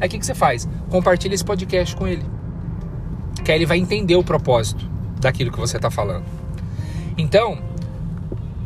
Aí 0.00 0.06
o 0.06 0.10
que, 0.10 0.18
que 0.18 0.26
você 0.26 0.34
faz? 0.34 0.68
Compartilha 0.88 1.34
esse 1.34 1.44
podcast 1.44 1.94
com 1.94 2.06
ele. 2.06 2.24
Que 3.44 3.52
aí 3.52 3.58
ele 3.58 3.66
vai 3.66 3.78
entender 3.78 4.16
o 4.16 4.24
propósito 4.24 4.95
daquilo 5.20 5.52
que 5.52 5.58
você 5.58 5.76
está 5.76 5.90
falando. 5.90 6.24
Então, 7.18 7.58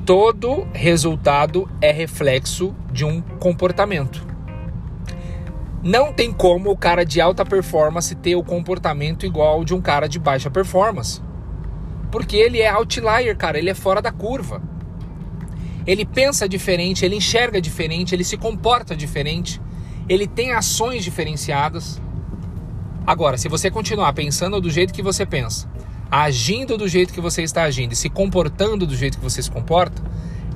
todo 0.04 0.66
resultado 0.72 1.68
é 1.80 1.92
reflexo 1.92 2.74
de 2.92 3.04
um 3.04 3.20
comportamento. 3.20 4.26
Não 5.82 6.12
tem 6.12 6.32
como 6.32 6.70
o 6.70 6.76
cara 6.76 7.04
de 7.04 7.20
alta 7.20 7.44
performance 7.44 8.14
ter 8.14 8.36
o 8.36 8.42
comportamento 8.42 9.24
igual 9.24 9.64
de 9.64 9.72
um 9.72 9.80
cara 9.80 10.08
de 10.08 10.18
baixa 10.18 10.50
performance. 10.50 11.22
Porque 12.10 12.36
ele 12.36 12.60
é 12.60 12.68
outlier, 12.68 13.36
cara, 13.36 13.58
ele 13.58 13.70
é 13.70 13.74
fora 13.74 14.02
da 14.02 14.12
curva. 14.12 14.60
Ele 15.86 16.04
pensa 16.04 16.48
diferente, 16.48 17.04
ele 17.04 17.16
enxerga 17.16 17.60
diferente, 17.60 18.14
ele 18.14 18.24
se 18.24 18.36
comporta 18.36 18.94
diferente, 18.94 19.60
ele 20.08 20.26
tem 20.26 20.52
ações 20.52 21.02
diferenciadas. 21.02 22.00
Agora, 23.06 23.38
se 23.38 23.48
você 23.48 23.70
continuar 23.70 24.12
pensando 24.12 24.60
do 24.60 24.68
jeito 24.68 24.92
que 24.92 25.02
você 25.02 25.24
pensa, 25.24 25.70
agindo 26.10 26.76
do 26.76 26.88
jeito 26.88 27.12
que 27.12 27.20
você 27.20 27.42
está 27.42 27.62
agindo 27.62 27.92
e 27.92 27.96
se 27.96 28.08
comportando 28.08 28.86
do 28.86 28.96
jeito 28.96 29.18
que 29.18 29.24
você 29.24 29.42
se 29.42 29.50
comporta, 29.50 30.02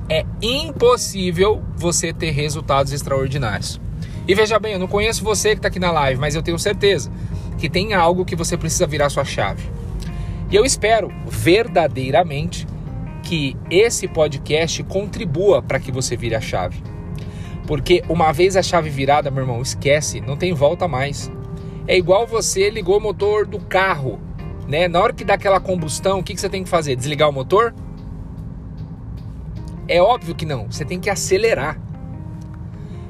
é 0.09 0.25
impossível 0.41 1.63
você 1.75 2.11
ter 2.13 2.31
resultados 2.31 2.91
extraordinários. 2.91 3.79
E 4.27 4.35
veja 4.35 4.59
bem, 4.59 4.73
eu 4.73 4.79
não 4.79 4.87
conheço 4.87 5.23
você 5.23 5.49
que 5.49 5.57
está 5.57 5.67
aqui 5.67 5.79
na 5.79 5.91
live, 5.91 6.19
mas 6.19 6.35
eu 6.35 6.43
tenho 6.43 6.59
certeza 6.59 7.11
que 7.57 7.69
tem 7.69 7.93
algo 7.93 8.25
que 8.25 8.35
você 8.35 8.57
precisa 8.57 8.85
virar 8.85 9.09
sua 9.09 9.23
chave. 9.23 9.63
E 10.51 10.55
eu 10.55 10.65
espero 10.65 11.11
verdadeiramente 11.27 12.67
que 13.23 13.55
esse 13.69 14.07
podcast 14.07 14.83
contribua 14.83 15.61
para 15.61 15.79
que 15.79 15.91
você 15.91 16.15
vire 16.15 16.35
a 16.35 16.41
chave. 16.41 16.81
Porque 17.65 18.03
uma 18.07 18.31
vez 18.31 18.55
a 18.55 18.61
chave 18.61 18.89
virada, 18.89 19.31
meu 19.31 19.43
irmão, 19.43 19.61
esquece, 19.61 20.21
não 20.21 20.37
tem 20.37 20.53
volta 20.53 20.87
mais. 20.87 21.31
É 21.87 21.97
igual 21.97 22.27
você 22.27 22.69
ligou 22.69 22.97
o 22.97 23.01
motor 23.01 23.45
do 23.45 23.59
carro, 23.59 24.19
né? 24.67 24.87
Na 24.87 24.99
hora 24.99 25.13
que 25.13 25.23
dá 25.23 25.35
aquela 25.35 25.59
combustão, 25.59 26.19
o 26.19 26.23
que, 26.23 26.33
que 26.33 26.41
você 26.41 26.49
tem 26.49 26.63
que 26.63 26.69
fazer? 26.69 26.95
Desligar 26.95 27.29
o 27.29 27.33
motor? 27.33 27.73
É 29.87 30.01
óbvio 30.01 30.33
que 30.33 30.45
não, 30.45 30.71
você 30.71 30.83
tem 30.83 30.99
que 30.99 31.09
acelerar. 31.09 31.79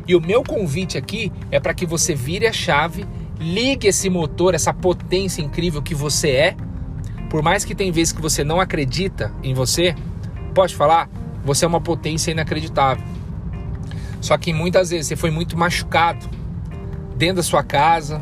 E 0.08 0.16
o 0.16 0.22
meu 0.22 0.44
convite 0.44 0.98
aqui 0.98 1.32
é 1.50 1.60
para 1.60 1.74
que 1.74 1.86
você 1.86 2.14
vire 2.14 2.46
a 2.46 2.54
chave, 2.54 3.06
ligue 3.40 3.88
esse 3.88 4.10
motor, 4.10 4.54
essa 4.54 4.74
potência 4.74 5.42
incrível 5.42 5.82
que 5.82 5.96
você 5.96 6.30
é. 6.32 6.56
Por 7.30 7.42
mais 7.42 7.66
que 7.66 7.74
tem 7.74 7.92
vezes 7.92 8.14
que 8.14 8.22
você 8.22 8.44
não 8.44 8.60
acredita 8.60 9.34
em 9.42 9.54
você, 9.54 9.96
pode 10.54 10.76
falar, 10.76 11.10
você 11.44 11.66
é 11.66 11.68
uma 11.68 11.82
potência 11.82 12.32
inacreditável. 12.32 13.04
Só 14.22 14.38
que 14.38 14.54
muitas 14.54 14.90
vezes 14.90 15.08
você 15.08 15.16
foi 15.16 15.32
muito 15.32 15.58
machucado 15.58 16.28
dentro 17.16 17.38
da 17.38 17.44
sua 17.44 17.64
casa, 17.64 18.22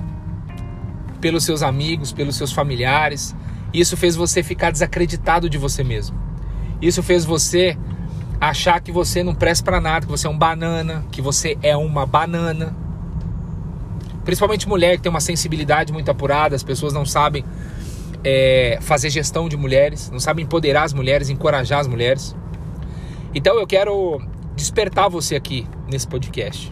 pelos 1.23 1.45
seus 1.45 1.63
amigos, 1.63 2.12
pelos 2.12 2.36
seus 2.36 2.51
familiares, 2.51 3.33
Isso 3.73 3.95
fez 3.95 4.13
você 4.13 4.43
ficar 4.43 4.71
desacreditado 4.71 5.49
de 5.49 5.57
você 5.57 5.83
mesmo. 5.83 6.15
Isso 6.81 7.01
fez 7.01 7.23
você 7.23 7.75
achar 8.41 8.79
que 8.81 8.91
você 8.91 9.23
não 9.23 9.33
presta 9.33 9.63
para 9.63 9.79
nada, 9.79 10.05
que 10.05 10.12
você 10.12 10.27
é 10.27 10.29
um 10.29 10.38
banana, 10.38 11.05
que 11.12 11.21
você 11.21 11.57
é 11.63 11.75
uma 11.77 12.05
banana. 12.05 12.75
Principalmente 14.25 14.67
mulher 14.67 14.97
que 14.97 15.03
tem 15.03 15.09
uma 15.09 15.21
sensibilidade 15.21 15.93
muito 15.93 16.12
apurada, 16.12 16.55
as 16.55 16.62
pessoas 16.62 16.91
não 16.93 17.05
sabem 17.05 17.43
é, 18.21 18.77
fazer 18.81 19.09
gestão 19.09 19.47
de 19.47 19.55
mulheres, 19.55 20.12
não 20.12 20.19
sabem 20.19 20.43
empoderar 20.43 20.83
as 20.83 20.93
mulheres, 20.93 21.29
encorajar 21.29 21.79
as 21.79 21.88
mulheres. 21.88 22.36
Então 23.33 23.57
eu 23.57 23.65
quero 23.65 24.21
despertar 24.57 25.09
você 25.09 25.36
aqui 25.36 25.65
nesse 25.89 26.07
podcast. 26.07 26.71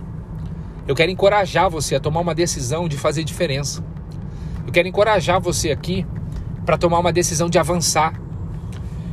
Eu 0.88 0.94
quero 0.94 1.10
encorajar 1.10 1.70
você 1.70 1.96
a 1.96 2.00
tomar 2.00 2.20
uma 2.20 2.36
decisão 2.36 2.88
de 2.88 2.98
fazer 2.98 3.24
diferença. 3.24 3.91
Eu 4.72 4.74
quero 4.74 4.88
encorajar 4.88 5.42
você 5.42 5.70
aqui 5.70 6.08
para 6.66 6.78
tomar 6.78 7.00
uma 7.00 7.12
decisão 7.12 7.50
de 7.50 7.60
avançar. 7.60 8.18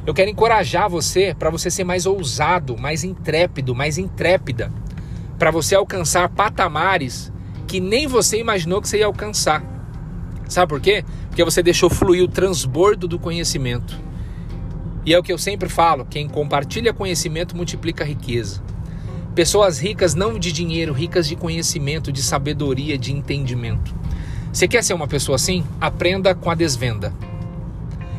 Eu 0.07 0.15
quero 0.15 0.31
encorajar 0.31 0.89
você 0.89 1.35
para 1.37 1.51
você 1.51 1.69
ser 1.69 1.83
mais 1.83 2.07
ousado, 2.07 2.79
mais 2.79 3.03
intrépido, 3.03 3.75
mais 3.75 3.99
intrépida, 3.99 4.73
para 5.37 5.51
você 5.51 5.75
alcançar 5.75 6.29
patamares 6.29 7.33
que 7.67 7.81
nem 7.81 8.07
você 8.07 8.39
imaginou 8.39 8.81
que 8.81 8.89
você 8.89 8.99
ia 8.99 9.07
alcançar. 9.07 9.65
Sabe 10.49 10.69
por 10.69 10.81
quê? 10.81 11.05
Porque 11.27 11.43
você 11.43 11.61
deixou 11.61 11.91
fluir 11.91 12.23
o 12.23 12.29
transbordo 12.29 13.09
do 13.09 13.19
conhecimento. 13.19 14.01
E 15.05 15.13
é 15.13 15.19
o 15.19 15.25
que 15.25 15.33
eu 15.33 15.39
sempre 15.39 15.69
falo: 15.69 16.05
quem 16.05 16.29
compartilha 16.29 16.95
conhecimento 16.95 17.57
multiplica 17.57 18.05
riqueza. 18.05 18.63
Pessoas 19.35 19.81
ricas 19.81 20.15
não 20.15 20.39
de 20.39 20.53
dinheiro, 20.53 20.93
ricas 20.93 21.27
de 21.27 21.35
conhecimento, 21.35 22.13
de 22.13 22.23
sabedoria, 22.23 22.97
de 22.97 23.13
entendimento. 23.13 23.93
Você 24.53 24.67
quer 24.67 24.83
ser 24.83 24.95
uma 24.95 25.07
pessoa 25.07 25.37
assim? 25.37 25.65
Aprenda 25.81 26.35
com 26.35 26.51
a 26.51 26.55
desvenda. 26.55 27.13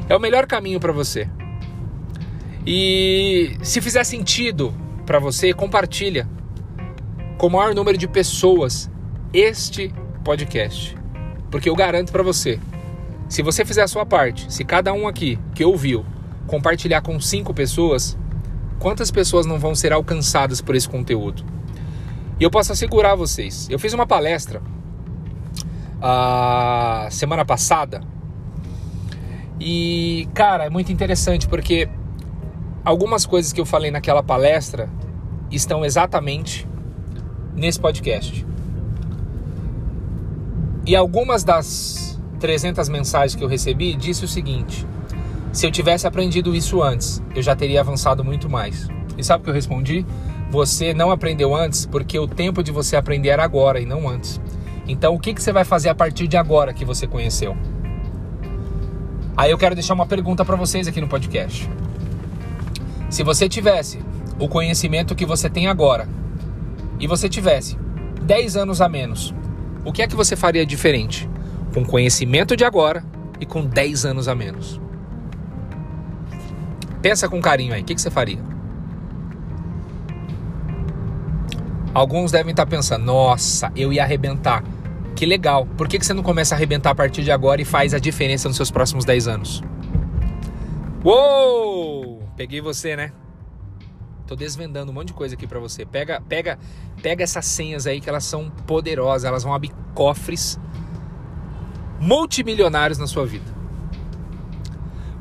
É 0.07 0.15
o 0.15 0.19
melhor 0.19 0.45
caminho 0.45 0.79
para 0.79 0.93
você. 0.93 1.27
E 2.65 3.57
se 3.61 3.81
fizer 3.81 4.03
sentido 4.03 4.73
para 5.05 5.19
você, 5.19 5.53
compartilha 5.53 6.27
com 7.37 7.47
o 7.47 7.49
maior 7.49 7.73
número 7.73 7.97
de 7.97 8.07
pessoas 8.07 8.89
este 9.33 9.93
podcast. 10.23 10.95
Porque 11.49 11.69
eu 11.69 11.75
garanto 11.75 12.11
para 12.11 12.21
você, 12.21 12.59
se 13.27 13.41
você 13.41 13.65
fizer 13.65 13.83
a 13.83 13.87
sua 13.87 14.05
parte, 14.05 14.51
se 14.53 14.63
cada 14.63 14.93
um 14.93 15.07
aqui 15.07 15.39
que 15.55 15.65
ouviu 15.65 16.05
compartilhar 16.45 17.01
com 17.01 17.19
cinco 17.19 17.53
pessoas, 17.53 18.17
quantas 18.77 19.09
pessoas 19.09 19.45
não 19.45 19.57
vão 19.57 19.73
ser 19.73 19.91
alcançadas 19.93 20.61
por 20.61 20.75
esse 20.75 20.87
conteúdo? 20.87 21.43
E 22.39 22.43
eu 22.43 22.51
posso 22.51 22.71
assegurar 22.71 23.15
vocês, 23.15 23.67
eu 23.69 23.79
fiz 23.79 23.93
uma 23.93 24.05
palestra 24.07 24.61
a 26.01 27.07
semana 27.12 27.43
passada 27.43 28.01
e, 29.59 30.27
cara, 30.33 30.65
é 30.65 30.69
muito 30.69 30.91
interessante 30.91 31.47
porque 31.47 31.89
algumas 32.85 33.25
coisas 33.25 33.51
que 33.51 33.59
eu 33.59 33.65
falei 33.65 33.91
naquela 33.91 34.23
palestra 34.23 34.89
estão 35.51 35.83
exatamente 35.83 36.65
nesse 37.55 37.79
podcast. 37.79 38.45
E 40.85 40.95
algumas 40.95 41.43
das 41.43 42.19
300 42.39 42.88
mensagens 42.88 43.35
que 43.35 43.43
eu 43.43 43.49
recebi 43.49 43.93
disse 43.95 44.23
o 44.23 44.27
seguinte: 44.27 44.88
se 45.51 45.67
eu 45.67 45.71
tivesse 45.71 46.07
aprendido 46.07 46.55
isso 46.55 46.81
antes, 46.81 47.21
eu 47.35 47.41
já 47.41 47.53
teria 47.55 47.81
avançado 47.81 48.23
muito 48.23 48.49
mais. 48.49 48.88
E 49.17 49.23
sabe 49.23 49.41
o 49.41 49.43
que 49.43 49.49
eu 49.49 49.53
respondi? 49.53 50.05
Você 50.49 50.93
não 50.93 51.12
aprendeu 51.12 51.53
antes 51.53 51.85
porque 51.85 52.17
o 52.17 52.27
tempo 52.27 52.63
de 52.63 52.71
você 52.71 52.95
aprender 52.95 53.29
era 53.29 53.43
agora 53.43 53.79
e 53.79 53.85
não 53.85 54.07
antes. 54.07 54.39
Então, 54.89 55.13
o 55.13 55.19
que, 55.19 55.36
que 55.36 55.41
você 55.41 55.54
vai 55.54 55.63
fazer 55.63 55.89
a 55.89 55.93
partir 55.93 56.28
de 56.28 56.36
agora 56.36 56.73
que 56.73 56.84
você 56.84 57.06
conheceu? 57.06 57.56
Aí 59.38 59.52
eu 59.52 59.58
quero 59.58 59.75
deixar 59.75 59.93
uma 59.93 60.08
pergunta 60.08 60.43
para 60.43 60.56
vocês 60.56 60.88
aqui 60.88 60.99
no 60.99 61.08
podcast. 61.08 61.69
Se 63.08 63.21
você 63.21 63.47
tivesse 63.47 63.99
o 64.39 64.49
conhecimento 64.49 65.13
que 65.13 65.28
você 65.28 65.47
tem 65.47 65.67
agora 65.67 66.10
e 66.99 67.06
você 67.06 67.30
tivesse 67.30 67.78
10 68.23 68.58
anos 68.58 68.82
a 68.82 68.89
menos, 68.89 69.32
o 69.86 69.93
que 69.93 70.02
é 70.02 70.08
que 70.08 70.15
você 70.15 70.36
faria 70.36 70.65
diferente 70.65 71.30
com 71.71 71.82
o 71.82 71.86
conhecimento 71.86 72.58
de 72.58 72.65
agora 72.65 73.06
e 73.39 73.45
com 73.45 73.63
10 73.63 74.06
anos 74.06 74.28
a 74.28 74.34
menos? 74.34 74.82
Pensa 76.99 77.30
com 77.30 77.39
carinho 77.39 77.75
aí, 77.75 77.84
o 77.84 77.86
que, 77.86 77.93
que 77.93 78.02
você 78.02 78.10
faria? 78.10 78.39
Alguns 81.93 82.32
devem 82.32 82.52
estar 82.52 82.65
pensando, 82.65 83.06
nossa, 83.06 83.71
eu 83.75 83.93
ia 83.93 84.04
arrebentar. 84.04 84.63
Que 85.19 85.25
legal. 85.25 85.65
Por 85.77 85.89
que, 85.89 85.99
que 85.99 86.05
você 86.05 86.13
não 86.13 86.23
começa 86.23 86.55
a 86.55 86.58
arrebentar 86.58 86.91
a 86.91 86.95
partir 86.95 87.25
de 87.25 87.29
agora 87.29 87.62
e 87.62 87.65
faz 87.65 87.93
a 87.93 87.99
diferença 87.99 88.47
nos 88.47 88.55
seus 88.55 88.71
próximos 88.71 89.03
10 89.03 89.27
anos? 89.27 89.62
Uou! 91.03 92.23
Peguei 92.38 92.62
você, 92.62 92.95
né? 92.95 93.12
Tô 94.25 94.34
desvendando 94.34 94.93
um 94.93 94.95
monte 94.95 95.08
de 95.08 95.13
coisa 95.13 95.36
aqui 95.36 95.45
para 95.45 95.60
você. 95.60 95.86
Pega, 95.86 96.21
pega, 96.21 96.58
pega 97.03 97.21
essas 97.21 97.45
senhas 97.47 97.86
aí 97.86 97.99
que 97.99 98.08
elas 98.08 98.23
são 98.23 98.49
poderosas, 98.65 99.25
elas 99.25 99.43
vão 99.43 99.53
abrir 99.53 99.73
cofres 99.93 100.58
multimilionários 101.99 102.97
na 102.97 103.05
sua 103.05 103.25
vida. 103.25 103.53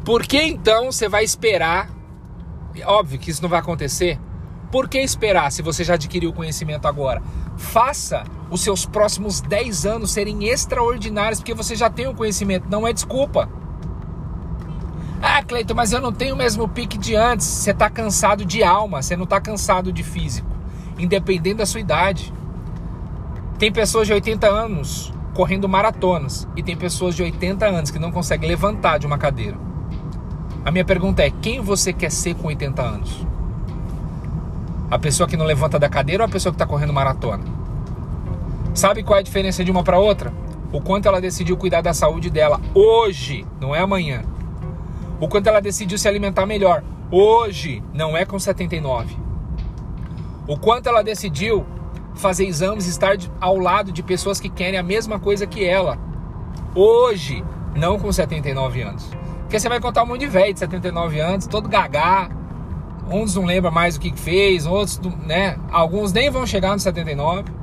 Por 0.04 0.22
que 0.22 0.40
então 0.40 0.92
você 0.92 1.08
vai 1.08 1.24
esperar? 1.24 1.90
Óbvio 2.84 3.18
que 3.18 3.32
isso 3.32 3.42
não 3.42 3.48
vai 3.48 3.58
acontecer. 3.58 4.16
Por 4.70 4.88
que 4.88 5.00
esperar 5.00 5.50
se 5.50 5.60
você 5.60 5.82
já 5.82 5.94
adquiriu 5.94 6.30
o 6.30 6.32
conhecimento 6.32 6.86
agora? 6.86 7.20
Faça 7.56 8.22
os 8.50 8.62
seus 8.62 8.86
próximos 8.86 9.40
10 9.40 9.86
anos 9.86 10.10
serem 10.10 10.44
extraordinários, 10.48 11.40
porque 11.40 11.54
você 11.54 11.76
já 11.76 11.90
tem 11.90 12.06
o 12.06 12.14
conhecimento, 12.14 12.66
não 12.70 12.86
é 12.86 12.92
desculpa. 12.92 13.48
Ah, 15.20 15.42
Cleiton, 15.42 15.74
mas 15.74 15.92
eu 15.92 16.00
não 16.00 16.12
tenho 16.12 16.34
o 16.34 16.38
mesmo 16.38 16.68
pique 16.68 16.96
de 16.96 17.16
antes. 17.16 17.46
Você 17.46 17.72
está 17.72 17.90
cansado 17.90 18.44
de 18.44 18.62
alma, 18.62 19.02
você 19.02 19.16
não 19.16 19.24
está 19.24 19.40
cansado 19.40 19.92
de 19.92 20.02
físico, 20.02 20.48
independente 20.98 21.56
da 21.56 21.66
sua 21.66 21.80
idade. 21.80 22.32
Tem 23.58 23.72
pessoas 23.72 24.06
de 24.06 24.12
80 24.12 24.46
anos 24.46 25.12
correndo 25.34 25.68
maratonas 25.68 26.48
e 26.56 26.62
tem 26.62 26.76
pessoas 26.76 27.16
de 27.16 27.22
80 27.22 27.66
anos 27.66 27.90
que 27.90 27.98
não 27.98 28.12
conseguem 28.12 28.48
levantar 28.48 28.98
de 28.98 29.06
uma 29.06 29.18
cadeira. 29.18 29.56
A 30.64 30.70
minha 30.70 30.84
pergunta 30.84 31.22
é: 31.22 31.30
quem 31.30 31.60
você 31.60 31.92
quer 31.92 32.10
ser 32.10 32.34
com 32.34 32.46
80 32.46 32.80
anos? 32.80 33.26
A 34.88 34.98
pessoa 34.98 35.28
que 35.28 35.36
não 35.36 35.44
levanta 35.44 35.78
da 35.78 35.88
cadeira 35.88 36.22
ou 36.22 36.28
a 36.28 36.30
pessoa 36.30 36.52
que 36.52 36.54
está 36.54 36.66
correndo 36.66 36.92
maratona? 36.92 37.57
Sabe 38.78 39.02
qual 39.02 39.16
é 39.16 39.20
a 39.20 39.24
diferença 39.24 39.64
de 39.64 39.72
uma 39.72 39.82
para 39.82 39.98
outra? 39.98 40.32
O 40.72 40.80
quanto 40.80 41.08
ela 41.08 41.20
decidiu 41.20 41.56
cuidar 41.56 41.80
da 41.80 41.92
saúde 41.92 42.30
dela 42.30 42.60
hoje, 42.72 43.44
não 43.60 43.74
é 43.74 43.80
amanhã. 43.80 44.22
O 45.20 45.26
quanto 45.26 45.48
ela 45.48 45.60
decidiu 45.60 45.98
se 45.98 46.06
alimentar 46.06 46.46
melhor 46.46 46.84
hoje, 47.10 47.82
não 47.92 48.16
é 48.16 48.24
com 48.24 48.38
79. 48.38 49.16
O 50.46 50.56
quanto 50.56 50.88
ela 50.88 51.02
decidiu 51.02 51.66
fazer 52.14 52.46
exames 52.46 52.86
estar 52.86 53.16
ao 53.40 53.58
lado 53.58 53.90
de 53.90 54.00
pessoas 54.00 54.38
que 54.38 54.48
querem 54.48 54.78
a 54.78 54.82
mesma 54.84 55.18
coisa 55.18 55.44
que 55.44 55.64
ela 55.64 55.98
hoje, 56.72 57.44
não 57.74 57.98
com 57.98 58.12
79 58.12 58.80
anos. 58.80 59.10
Porque 59.40 59.58
você 59.58 59.68
vai 59.68 59.80
contar 59.80 60.04
um 60.04 60.06
monte 60.06 60.20
de 60.20 60.28
velho 60.28 60.52
de 60.54 60.60
79 60.60 61.18
anos, 61.18 61.48
todo 61.48 61.68
gagá. 61.68 62.30
Uns 63.10 63.34
não 63.34 63.44
lembram 63.44 63.72
mais 63.72 63.96
o 63.96 64.00
que 64.00 64.16
fez, 64.16 64.66
outros, 64.66 65.00
né? 65.26 65.58
Alguns 65.68 66.12
nem 66.12 66.30
vão 66.30 66.46
chegar 66.46 66.74
nos 66.74 66.84
79. 66.84 67.57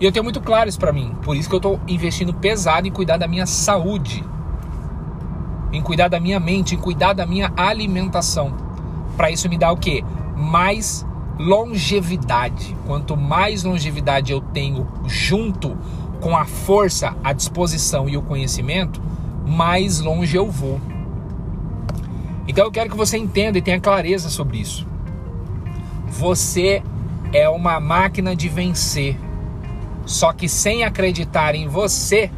E 0.00 0.04
eu 0.04 0.12
tenho 0.12 0.24
muito 0.24 0.40
claro 0.40 0.68
isso 0.68 0.78
para 0.78 0.92
mim. 0.92 1.14
Por 1.22 1.36
isso 1.36 1.48
que 1.48 1.54
eu 1.54 1.58
estou 1.58 1.80
investindo 1.88 2.34
pesado 2.34 2.86
em 2.86 2.90
cuidar 2.90 3.16
da 3.16 3.26
minha 3.26 3.46
saúde, 3.46 4.24
em 5.72 5.82
cuidar 5.82 6.08
da 6.08 6.20
minha 6.20 6.38
mente, 6.38 6.74
em 6.74 6.78
cuidar 6.78 7.12
da 7.12 7.26
minha 7.26 7.52
alimentação. 7.56 8.54
Para 9.16 9.30
isso 9.30 9.48
me 9.48 9.56
dá 9.56 9.72
o 9.72 9.76
quê? 9.76 10.04
Mais 10.36 11.06
longevidade. 11.38 12.76
Quanto 12.86 13.16
mais 13.16 13.64
longevidade 13.64 14.32
eu 14.32 14.40
tenho 14.40 14.86
junto 15.06 15.76
com 16.20 16.36
a 16.36 16.44
força, 16.44 17.14
a 17.22 17.32
disposição 17.32 18.08
e 18.08 18.16
o 18.16 18.22
conhecimento, 18.22 19.00
mais 19.46 20.00
longe 20.00 20.36
eu 20.36 20.50
vou. 20.50 20.80
Então 22.48 22.64
eu 22.64 22.70
quero 22.70 22.90
que 22.90 22.96
você 22.96 23.16
entenda 23.16 23.58
e 23.58 23.62
tenha 23.62 23.80
clareza 23.80 24.28
sobre 24.28 24.58
isso. 24.58 24.86
Você 26.08 26.82
é 27.32 27.48
uma 27.48 27.80
máquina 27.80 28.34
de 28.34 28.48
vencer. 28.48 29.18
Só 30.06 30.32
que 30.32 30.48
sem 30.48 30.84
acreditar 30.84 31.56
em 31.56 31.66
você, 31.66 32.30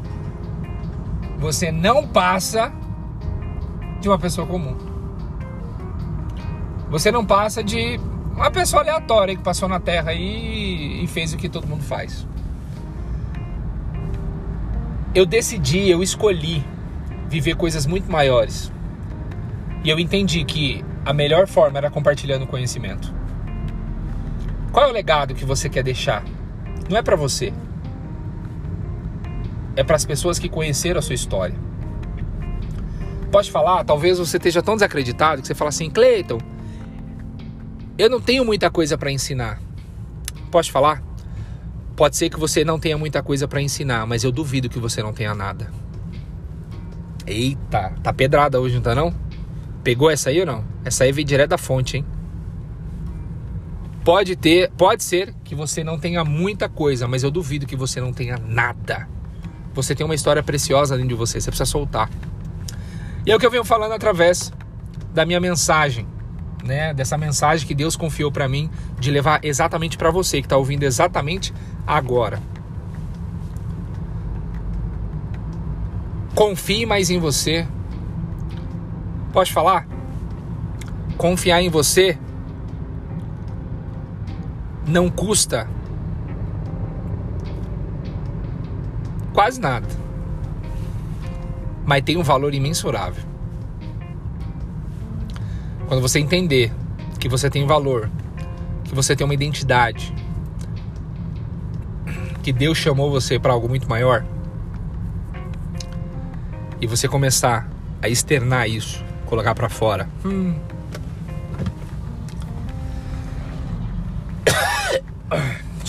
você 1.38 1.70
não 1.70 2.08
passa 2.08 2.72
de 4.00 4.08
uma 4.08 4.18
pessoa 4.18 4.46
comum. 4.46 4.76
Você 6.90 7.12
não 7.12 7.24
passa 7.24 7.62
de 7.62 8.00
uma 8.34 8.50
pessoa 8.50 8.82
aleatória 8.82 9.36
que 9.36 9.42
passou 9.42 9.68
na 9.68 9.78
Terra 9.78 10.14
e, 10.14 11.04
e 11.04 11.06
fez 11.06 11.34
o 11.34 11.36
que 11.36 11.48
todo 11.48 11.66
mundo 11.66 11.84
faz. 11.84 12.26
Eu 15.14 15.26
decidi, 15.26 15.90
eu 15.90 16.02
escolhi 16.02 16.64
viver 17.28 17.54
coisas 17.56 17.84
muito 17.84 18.10
maiores. 18.10 18.72
E 19.84 19.90
eu 19.90 19.98
entendi 19.98 20.44
que 20.44 20.82
a 21.04 21.12
melhor 21.12 21.46
forma 21.46 21.76
era 21.76 21.90
compartilhando 21.90 22.46
conhecimento. 22.46 23.12
Qual 24.72 24.86
é 24.86 24.88
o 24.88 24.92
legado 24.92 25.34
que 25.34 25.44
você 25.44 25.68
quer 25.68 25.82
deixar? 25.82 26.24
Não 26.88 26.96
é 26.96 27.02
para 27.02 27.16
você. 27.16 27.52
É 29.76 29.84
para 29.84 29.96
as 29.96 30.04
pessoas 30.04 30.38
que 30.38 30.48
conheceram 30.48 30.98
a 30.98 31.02
sua 31.02 31.14
história. 31.14 31.54
Pode 33.30 33.50
falar, 33.50 33.84
talvez 33.84 34.18
você 34.18 34.38
esteja 34.38 34.62
tão 34.62 34.74
desacreditado 34.74 35.42
que 35.42 35.46
você 35.46 35.54
fala 35.54 35.68
assim, 35.68 35.90
Cleiton, 35.90 36.38
eu 37.98 38.08
não 38.08 38.20
tenho 38.20 38.44
muita 38.44 38.70
coisa 38.70 38.96
para 38.96 39.10
ensinar. 39.10 39.60
Pode 40.50 40.72
falar? 40.72 41.02
Pode 41.94 42.16
ser 42.16 42.30
que 42.30 42.38
você 42.38 42.64
não 42.64 42.78
tenha 42.78 42.96
muita 42.96 43.22
coisa 43.22 43.46
para 43.46 43.60
ensinar, 43.60 44.06
mas 44.06 44.24
eu 44.24 44.32
duvido 44.32 44.68
que 44.68 44.78
você 44.78 45.02
não 45.02 45.12
tenha 45.12 45.34
nada. 45.34 45.70
Eita, 47.26 47.92
tá 48.02 48.12
pedrada 48.12 48.60
hoje, 48.60 48.76
não 48.76 48.82
tá 48.82 48.94
não? 48.94 49.12
Pegou 49.84 50.10
essa 50.10 50.30
aí 50.30 50.40
ou 50.40 50.46
não? 50.46 50.64
Essa 50.84 51.04
aí 51.04 51.12
veio 51.12 51.26
direto 51.26 51.50
da 51.50 51.58
fonte, 51.58 51.98
hein? 51.98 52.06
Pode 54.08 54.36
ter, 54.36 54.70
pode 54.70 55.04
ser 55.04 55.34
que 55.44 55.54
você 55.54 55.84
não 55.84 55.98
tenha 55.98 56.24
muita 56.24 56.66
coisa, 56.66 57.06
mas 57.06 57.22
eu 57.22 57.30
duvido 57.30 57.66
que 57.66 57.76
você 57.76 58.00
não 58.00 58.10
tenha 58.10 58.38
nada. 58.38 59.06
Você 59.74 59.94
tem 59.94 60.02
uma 60.02 60.14
história 60.14 60.42
preciosa 60.42 60.96
dentro 60.96 61.10
de 61.10 61.14
você, 61.14 61.38
você 61.38 61.50
precisa 61.50 61.70
soltar. 61.70 62.08
E 63.26 63.30
é 63.30 63.36
o 63.36 63.38
que 63.38 63.44
eu 63.44 63.50
venho 63.50 63.66
falando 63.66 63.92
através 63.92 64.50
da 65.12 65.26
minha 65.26 65.38
mensagem, 65.38 66.06
né? 66.64 66.94
Dessa 66.94 67.18
mensagem 67.18 67.68
que 67.68 67.74
Deus 67.74 67.96
confiou 67.96 68.32
para 68.32 68.48
mim 68.48 68.70
de 68.98 69.10
levar 69.10 69.40
exatamente 69.42 69.98
para 69.98 70.10
você 70.10 70.40
que 70.40 70.46
está 70.46 70.56
ouvindo 70.56 70.84
exatamente 70.84 71.52
agora. 71.86 72.40
Confie 76.34 76.86
mais 76.86 77.10
em 77.10 77.18
você. 77.18 77.68
Pode 79.34 79.52
falar? 79.52 79.86
Confiar 81.18 81.60
em 81.60 81.68
você 81.68 82.18
não 84.88 85.08
custa 85.10 85.68
quase 89.32 89.60
nada 89.60 89.86
mas 91.88 92.02
tem 92.02 92.18
um 92.18 92.22
valor 92.22 92.52
imensurável. 92.52 93.24
Quando 95.86 96.02
você 96.02 96.18
entender 96.18 96.70
que 97.18 97.30
você 97.30 97.48
tem 97.48 97.66
valor, 97.66 98.10
que 98.84 98.94
você 98.94 99.16
tem 99.16 99.24
uma 99.24 99.32
identidade, 99.32 100.14
que 102.42 102.52
Deus 102.52 102.76
chamou 102.76 103.10
você 103.10 103.38
para 103.38 103.54
algo 103.54 103.70
muito 103.70 103.88
maior, 103.88 104.22
e 106.78 106.86
você 106.86 107.08
começar 107.08 107.66
a 108.02 108.08
externar 108.10 108.68
isso, 108.68 109.02
colocar 109.24 109.54
para 109.54 109.70
fora. 109.70 110.06
Hum. 110.26 110.56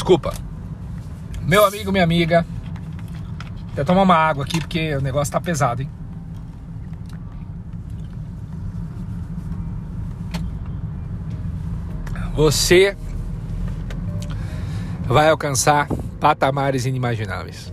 Desculpa. 0.10 0.34
Meu 1.44 1.64
amigo, 1.64 1.92
minha 1.92 2.04
amiga, 2.04 2.44
até 3.72 3.84
tomar 3.84 4.02
uma 4.02 4.16
água 4.16 4.44
aqui 4.44 4.60
porque 4.60 4.96
o 4.96 5.02
negócio 5.02 5.32
tá 5.32 5.40
pesado, 5.40 5.84
hein? 5.84 5.90
Você 12.34 12.98
vai 15.06 15.30
alcançar 15.30 15.88
patamares 16.20 16.88
inimagináveis. 16.88 17.72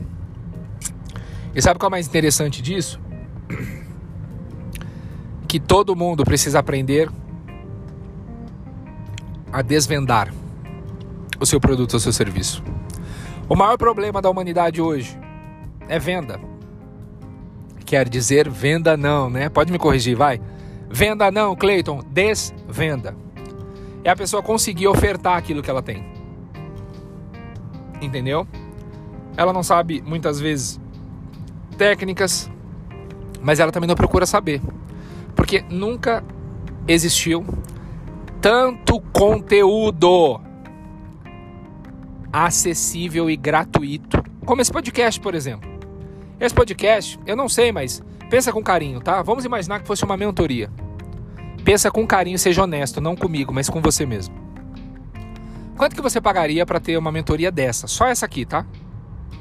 E 1.55 1.62
sabe 1.62 1.81
qual 1.81 1.87
é 1.87 1.88
o 1.88 1.92
mais 1.92 2.07
interessante 2.07 2.61
disso? 2.61 3.01
Que 5.49 5.59
todo 5.59 5.96
mundo 5.96 6.22
precisa 6.22 6.59
aprender 6.59 7.11
a 9.51 9.62
desvendar 9.62 10.31
o 11.40 11.46
seu 11.46 11.61
produto 11.61 11.94
ou 11.94 12.01
seu 12.01 12.12
serviço. 12.12 12.62
O 13.49 13.55
maior 13.55 13.77
problema 13.77 14.20
da 14.20 14.29
humanidade 14.29 14.81
hoje 14.81 15.18
é 15.88 15.99
venda. 15.99 16.40
Quer 17.85 18.09
dizer 18.09 18.49
venda 18.49 18.96
não, 18.96 19.31
né? 19.31 19.49
Pode 19.49 19.70
me 19.70 19.79
corrigir, 19.79 20.16
vai. 20.16 20.40
Venda 20.90 21.31
não, 21.31 21.55
Clayton, 21.55 22.03
desvenda. 22.11 23.16
É 24.03 24.11
a 24.11 24.16
pessoa 24.16 24.42
conseguir 24.42 24.88
ofertar 24.88 25.37
aquilo 25.37 25.62
que 25.62 25.70
ela 25.70 25.83
tem. 25.83 26.05
Entendeu? 28.01 28.46
Ela 29.37 29.53
não 29.53 29.62
sabe 29.62 30.03
muitas 30.05 30.40
vezes 30.40 30.81
técnicas, 31.77 32.51
mas 33.42 33.61
ela 33.61 33.70
também 33.70 33.88
não 33.88 33.94
procura 33.94 34.27
saber. 34.27 34.61
Porque 35.35 35.64
nunca 35.70 36.25
existiu 36.88 37.44
tanto 38.40 39.01
conteúdo 39.12 40.40
acessível 42.32 43.30
e 43.30 43.36
gratuito 43.36 44.22
como 44.44 44.62
esse 44.62 44.70
podcast, 44.72 45.20
por 45.20 45.34
exemplo. 45.34 45.68
Esse 46.38 46.54
podcast, 46.54 47.18
eu 47.26 47.34
não 47.34 47.48
sei, 47.48 47.72
mas 47.72 48.02
pensa 48.30 48.52
com 48.52 48.62
carinho, 48.62 49.00
tá? 49.00 49.22
Vamos 49.22 49.44
imaginar 49.44 49.80
que 49.80 49.86
fosse 49.86 50.04
uma 50.04 50.16
mentoria. 50.16 50.70
Pensa 51.64 51.90
com 51.90 52.06
carinho, 52.06 52.38
seja 52.38 52.62
honesto, 52.62 53.00
não 53.00 53.16
comigo, 53.16 53.52
mas 53.52 53.68
com 53.68 53.80
você 53.82 54.06
mesmo. 54.06 54.34
Quanto 55.76 55.96
que 55.96 56.02
você 56.02 56.20
pagaria 56.20 56.64
para 56.64 56.78
ter 56.78 56.96
uma 56.96 57.10
mentoria 57.10 57.50
dessa? 57.50 57.86
Só 57.86 58.06
essa 58.06 58.24
aqui, 58.24 58.46
tá? 58.46 58.64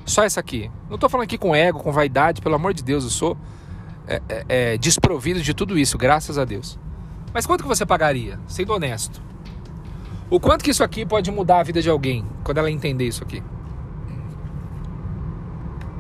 Só 0.06 0.24
essa 0.24 0.40
aqui. 0.40 0.72
Não 0.90 0.98
tô 0.98 1.08
falando 1.08 1.26
aqui 1.26 1.38
com 1.38 1.56
ego, 1.56 1.80
com 1.80 1.92
vaidade, 1.92 2.42
pelo 2.42 2.56
amor 2.56 2.74
de 2.74 2.84
Deus, 2.84 3.04
eu 3.04 3.10
sou 3.10 3.38
é, 4.08 4.22
é, 4.28 4.46
é, 4.48 4.78
desprovido 4.78 5.42
de 5.42 5.54
tudo 5.54 5.78
isso, 5.78 5.98
graças 5.98 6.38
a 6.38 6.46
Deus. 6.46 6.80
Mas 7.34 7.46
quanto 7.46 7.64
que 7.64 7.68
você 7.68 7.86
pagaria, 7.86 8.40
sendo 8.48 8.74
honesto? 8.74 9.22
O 10.30 10.40
quanto 10.40 10.64
que 10.64 10.72
isso 10.72 10.84
aqui 10.84 11.06
pode 11.06 11.30
mudar 11.32 11.60
a 11.60 11.64
vida 11.64 11.82
de 11.82 11.90
alguém 11.90 12.26
quando 12.44 12.58
ela 12.58 12.72
entender 12.72 13.06
isso 13.06 13.24
aqui? 13.24 13.44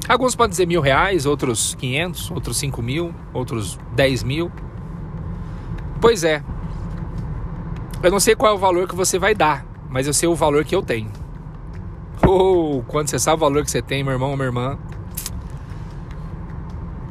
Alguns 0.07 0.35
podem 0.35 0.51
dizer 0.51 0.67
mil 0.67 0.81
reais, 0.81 1.25
outros 1.25 1.75
500, 1.75 2.31
outros 2.31 2.57
5 2.57 2.81
mil, 2.81 3.13
outros 3.33 3.79
10 3.95 4.23
mil. 4.23 4.51
Pois 5.99 6.23
é. 6.23 6.43
Eu 8.03 8.11
não 8.11 8.19
sei 8.19 8.35
qual 8.35 8.51
é 8.51 8.55
o 8.55 8.57
valor 8.57 8.87
que 8.87 8.95
você 8.95 9.17
vai 9.17 9.33
dar, 9.33 9.65
mas 9.89 10.05
eu 10.05 10.13
sei 10.13 10.29
o 10.29 10.35
valor 10.35 10.63
que 10.63 10.75
eu 10.75 10.83
tenho. 10.83 11.09
Oh, 12.25 12.83
quando 12.87 13.09
você 13.09 13.17
sabe 13.17 13.37
o 13.37 13.39
valor 13.39 13.63
que 13.63 13.71
você 13.71 13.81
tem, 13.81 14.03
meu 14.03 14.13
irmão 14.13 14.29
ou 14.29 14.35
minha 14.35 14.47
irmã, 14.47 14.77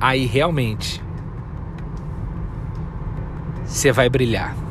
aí 0.01 0.25
realmente 0.27 1.03
você 3.65 3.91
vai 3.91 4.09
brilhar. 4.09 4.64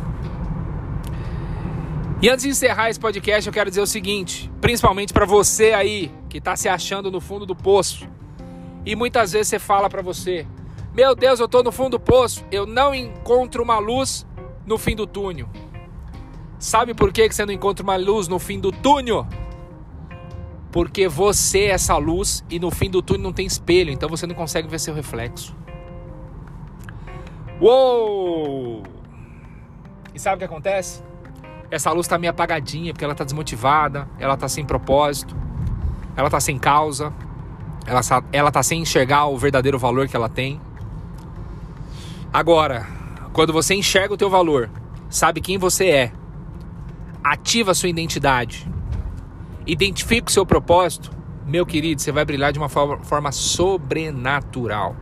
E 2.23 2.29
antes 2.29 2.43
de 2.43 2.51
encerrar 2.51 2.89
esse 2.89 2.97
podcast, 2.97 3.45
eu 3.45 3.51
quero 3.51 3.69
dizer 3.69 3.81
o 3.81 3.86
seguinte, 3.86 4.49
principalmente 4.62 5.12
para 5.12 5.25
você 5.25 5.73
aí 5.73 6.09
que 6.29 6.38
está 6.38 6.55
se 6.55 6.69
achando 6.69 7.12
no 7.12 7.19
fundo 7.19 7.45
do 7.45 7.53
poço. 7.53 8.07
E 8.86 8.95
muitas 8.95 9.33
vezes 9.33 9.49
você 9.49 9.59
fala 9.59 9.89
para 9.89 10.01
você: 10.01 10.47
Meu 10.93 11.15
Deus, 11.15 11.41
eu 11.41 11.47
estou 11.47 11.62
no 11.62 11.69
fundo 11.69 11.97
do 11.97 11.99
poço, 11.99 12.45
eu 12.49 12.65
não 12.65 12.95
encontro 12.95 13.62
uma 13.62 13.77
luz 13.77 14.25
no 14.65 14.77
fim 14.77 14.95
do 14.95 15.05
túnel. 15.05 15.49
Sabe 16.57 16.93
por 16.93 17.12
que 17.12 17.29
você 17.29 17.45
não 17.45 17.53
encontra 17.53 17.83
uma 17.83 17.97
luz 17.97 18.29
no 18.29 18.39
fim 18.39 18.57
do 18.57 18.71
túnel? 18.71 19.27
Porque 20.71 21.09
você 21.09 21.65
é 21.65 21.71
essa 21.71 21.97
luz 21.97 22.41
e 22.49 22.57
no 22.57 22.71
fim 22.71 22.89
do 22.89 23.01
túnel 23.01 23.23
não 23.23 23.33
tem 23.33 23.45
espelho, 23.45 23.91
então 23.91 24.07
você 24.07 24.25
não 24.25 24.33
consegue 24.33 24.69
ver 24.69 24.79
seu 24.79 24.93
reflexo. 24.93 25.53
Uou! 27.59 28.81
E 30.15 30.19
sabe 30.19 30.38
o 30.38 30.39
que 30.39 30.45
acontece? 30.45 31.03
Essa 31.73 31.91
luz 31.91 32.05
está 32.05 32.19
meio 32.19 32.29
apagadinha 32.29 32.93
porque 32.93 33.03
ela 33.03 33.13
está 33.13 33.23
desmotivada, 33.23 34.07
ela 34.19 34.36
está 34.36 34.47
sem 34.47 34.63
propósito, 34.63 35.36
ela 36.15 36.27
está 36.27 36.39
sem 36.39 36.59
causa, 36.59 37.12
ela, 37.88 37.99
ela 38.31 38.51
tá 38.51 38.62
sem 38.62 38.83
enxergar 38.83 39.25
o 39.25 39.36
verdadeiro 39.39 39.79
valor 39.79 40.07
que 40.07 40.15
ela 40.15 40.29
tem. 40.29 40.62
Agora, 42.31 42.86
quando 43.33 43.51
você 43.51 43.73
enxerga 43.73 44.13
o 44.13 44.17
teu 44.17 44.29
valor, 44.29 44.69
sabe 45.09 45.41
quem 45.41 45.57
você 45.57 45.89
é, 45.89 46.12
ativa 47.23 47.71
a 47.71 47.73
sua 47.73 47.89
identidade, 47.89 48.69
identifica 49.65 50.29
o 50.29 50.31
seu 50.31 50.45
propósito, 50.45 51.09
meu 51.43 51.65
querido, 51.65 51.99
você 51.99 52.12
vai 52.12 52.23
brilhar 52.23 52.53
de 52.53 52.59
uma 52.59 52.69
forma, 52.69 52.99
forma 53.03 53.31
sobrenatural. 53.31 54.95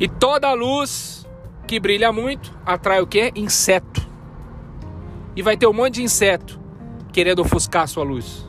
E 0.00 0.08
toda 0.08 0.52
luz 0.52 1.24
que 1.68 1.78
brilha 1.78 2.10
muito 2.10 2.52
atrai 2.66 3.00
o 3.00 3.06
que? 3.06 3.30
Inseto. 3.36 4.09
E 5.34 5.42
vai 5.42 5.56
ter 5.56 5.66
um 5.66 5.72
monte 5.72 5.94
de 5.94 6.02
inseto 6.02 6.60
querendo 7.12 7.40
ofuscar 7.40 7.82
a 7.82 7.86
sua 7.86 8.04
luz. 8.04 8.46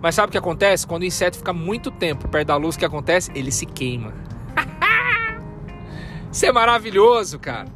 Mas 0.00 0.14
sabe 0.14 0.28
o 0.28 0.32
que 0.32 0.38
acontece? 0.38 0.86
Quando 0.86 1.02
o 1.02 1.06
inseto 1.06 1.38
fica 1.38 1.52
muito 1.52 1.90
tempo 1.90 2.28
perto 2.28 2.48
da 2.48 2.56
luz, 2.56 2.76
o 2.76 2.78
que 2.78 2.84
acontece? 2.84 3.30
Ele 3.34 3.50
se 3.50 3.64
queima. 3.64 4.12
Isso 6.30 6.44
é 6.44 6.52
maravilhoso, 6.52 7.38
cara. 7.38 7.68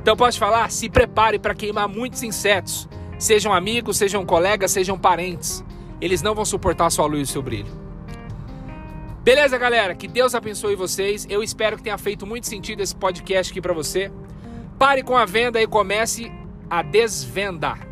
Então 0.00 0.16
posso 0.16 0.38
falar? 0.38 0.70
Se 0.70 0.90
prepare 0.90 1.38
para 1.38 1.54
queimar 1.54 1.88
muitos 1.88 2.22
insetos. 2.22 2.88
Sejam 3.18 3.52
amigos, 3.52 3.96
sejam 3.96 4.26
colegas, 4.26 4.72
sejam 4.72 4.98
parentes. 4.98 5.64
Eles 6.00 6.20
não 6.20 6.34
vão 6.34 6.44
suportar 6.44 6.86
a 6.86 6.90
sua 6.90 7.06
luz 7.06 7.20
e 7.20 7.22
o 7.22 7.26
seu 7.26 7.42
brilho. 7.42 7.72
Beleza, 9.22 9.56
galera? 9.56 9.94
Que 9.94 10.08
Deus 10.08 10.34
abençoe 10.34 10.74
vocês. 10.74 11.24
Eu 11.30 11.42
espero 11.42 11.76
que 11.76 11.82
tenha 11.84 11.96
feito 11.96 12.26
muito 12.26 12.48
sentido 12.48 12.80
esse 12.80 12.94
podcast 12.94 13.52
aqui 13.52 13.60
para 13.60 13.72
você. 13.72 14.10
Pare 14.76 15.04
com 15.04 15.16
a 15.16 15.24
venda 15.24 15.62
e 15.62 15.66
comece 15.66 16.30
a 16.72 16.80
desvendar. 16.80 17.86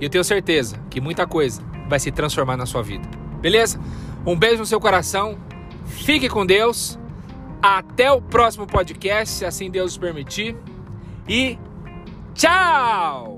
E 0.00 0.04
eu 0.04 0.08
tenho 0.08 0.22
certeza 0.22 0.78
que 0.88 1.00
muita 1.00 1.26
coisa 1.26 1.60
vai 1.88 1.98
se 1.98 2.12
transformar 2.12 2.56
na 2.56 2.64
sua 2.64 2.84
vida. 2.84 3.08
Beleza? 3.40 3.80
Um 4.24 4.36
beijo 4.36 4.58
no 4.58 4.66
seu 4.66 4.78
coração. 4.78 5.36
Fique 5.86 6.28
com 6.28 6.46
Deus. 6.46 6.96
Até 7.60 8.12
o 8.12 8.22
próximo 8.22 8.64
podcast, 8.64 9.38
se 9.38 9.44
assim 9.44 9.68
Deus 9.68 9.98
permitir. 9.98 10.56
E 11.28 11.58
tchau! 12.32 13.35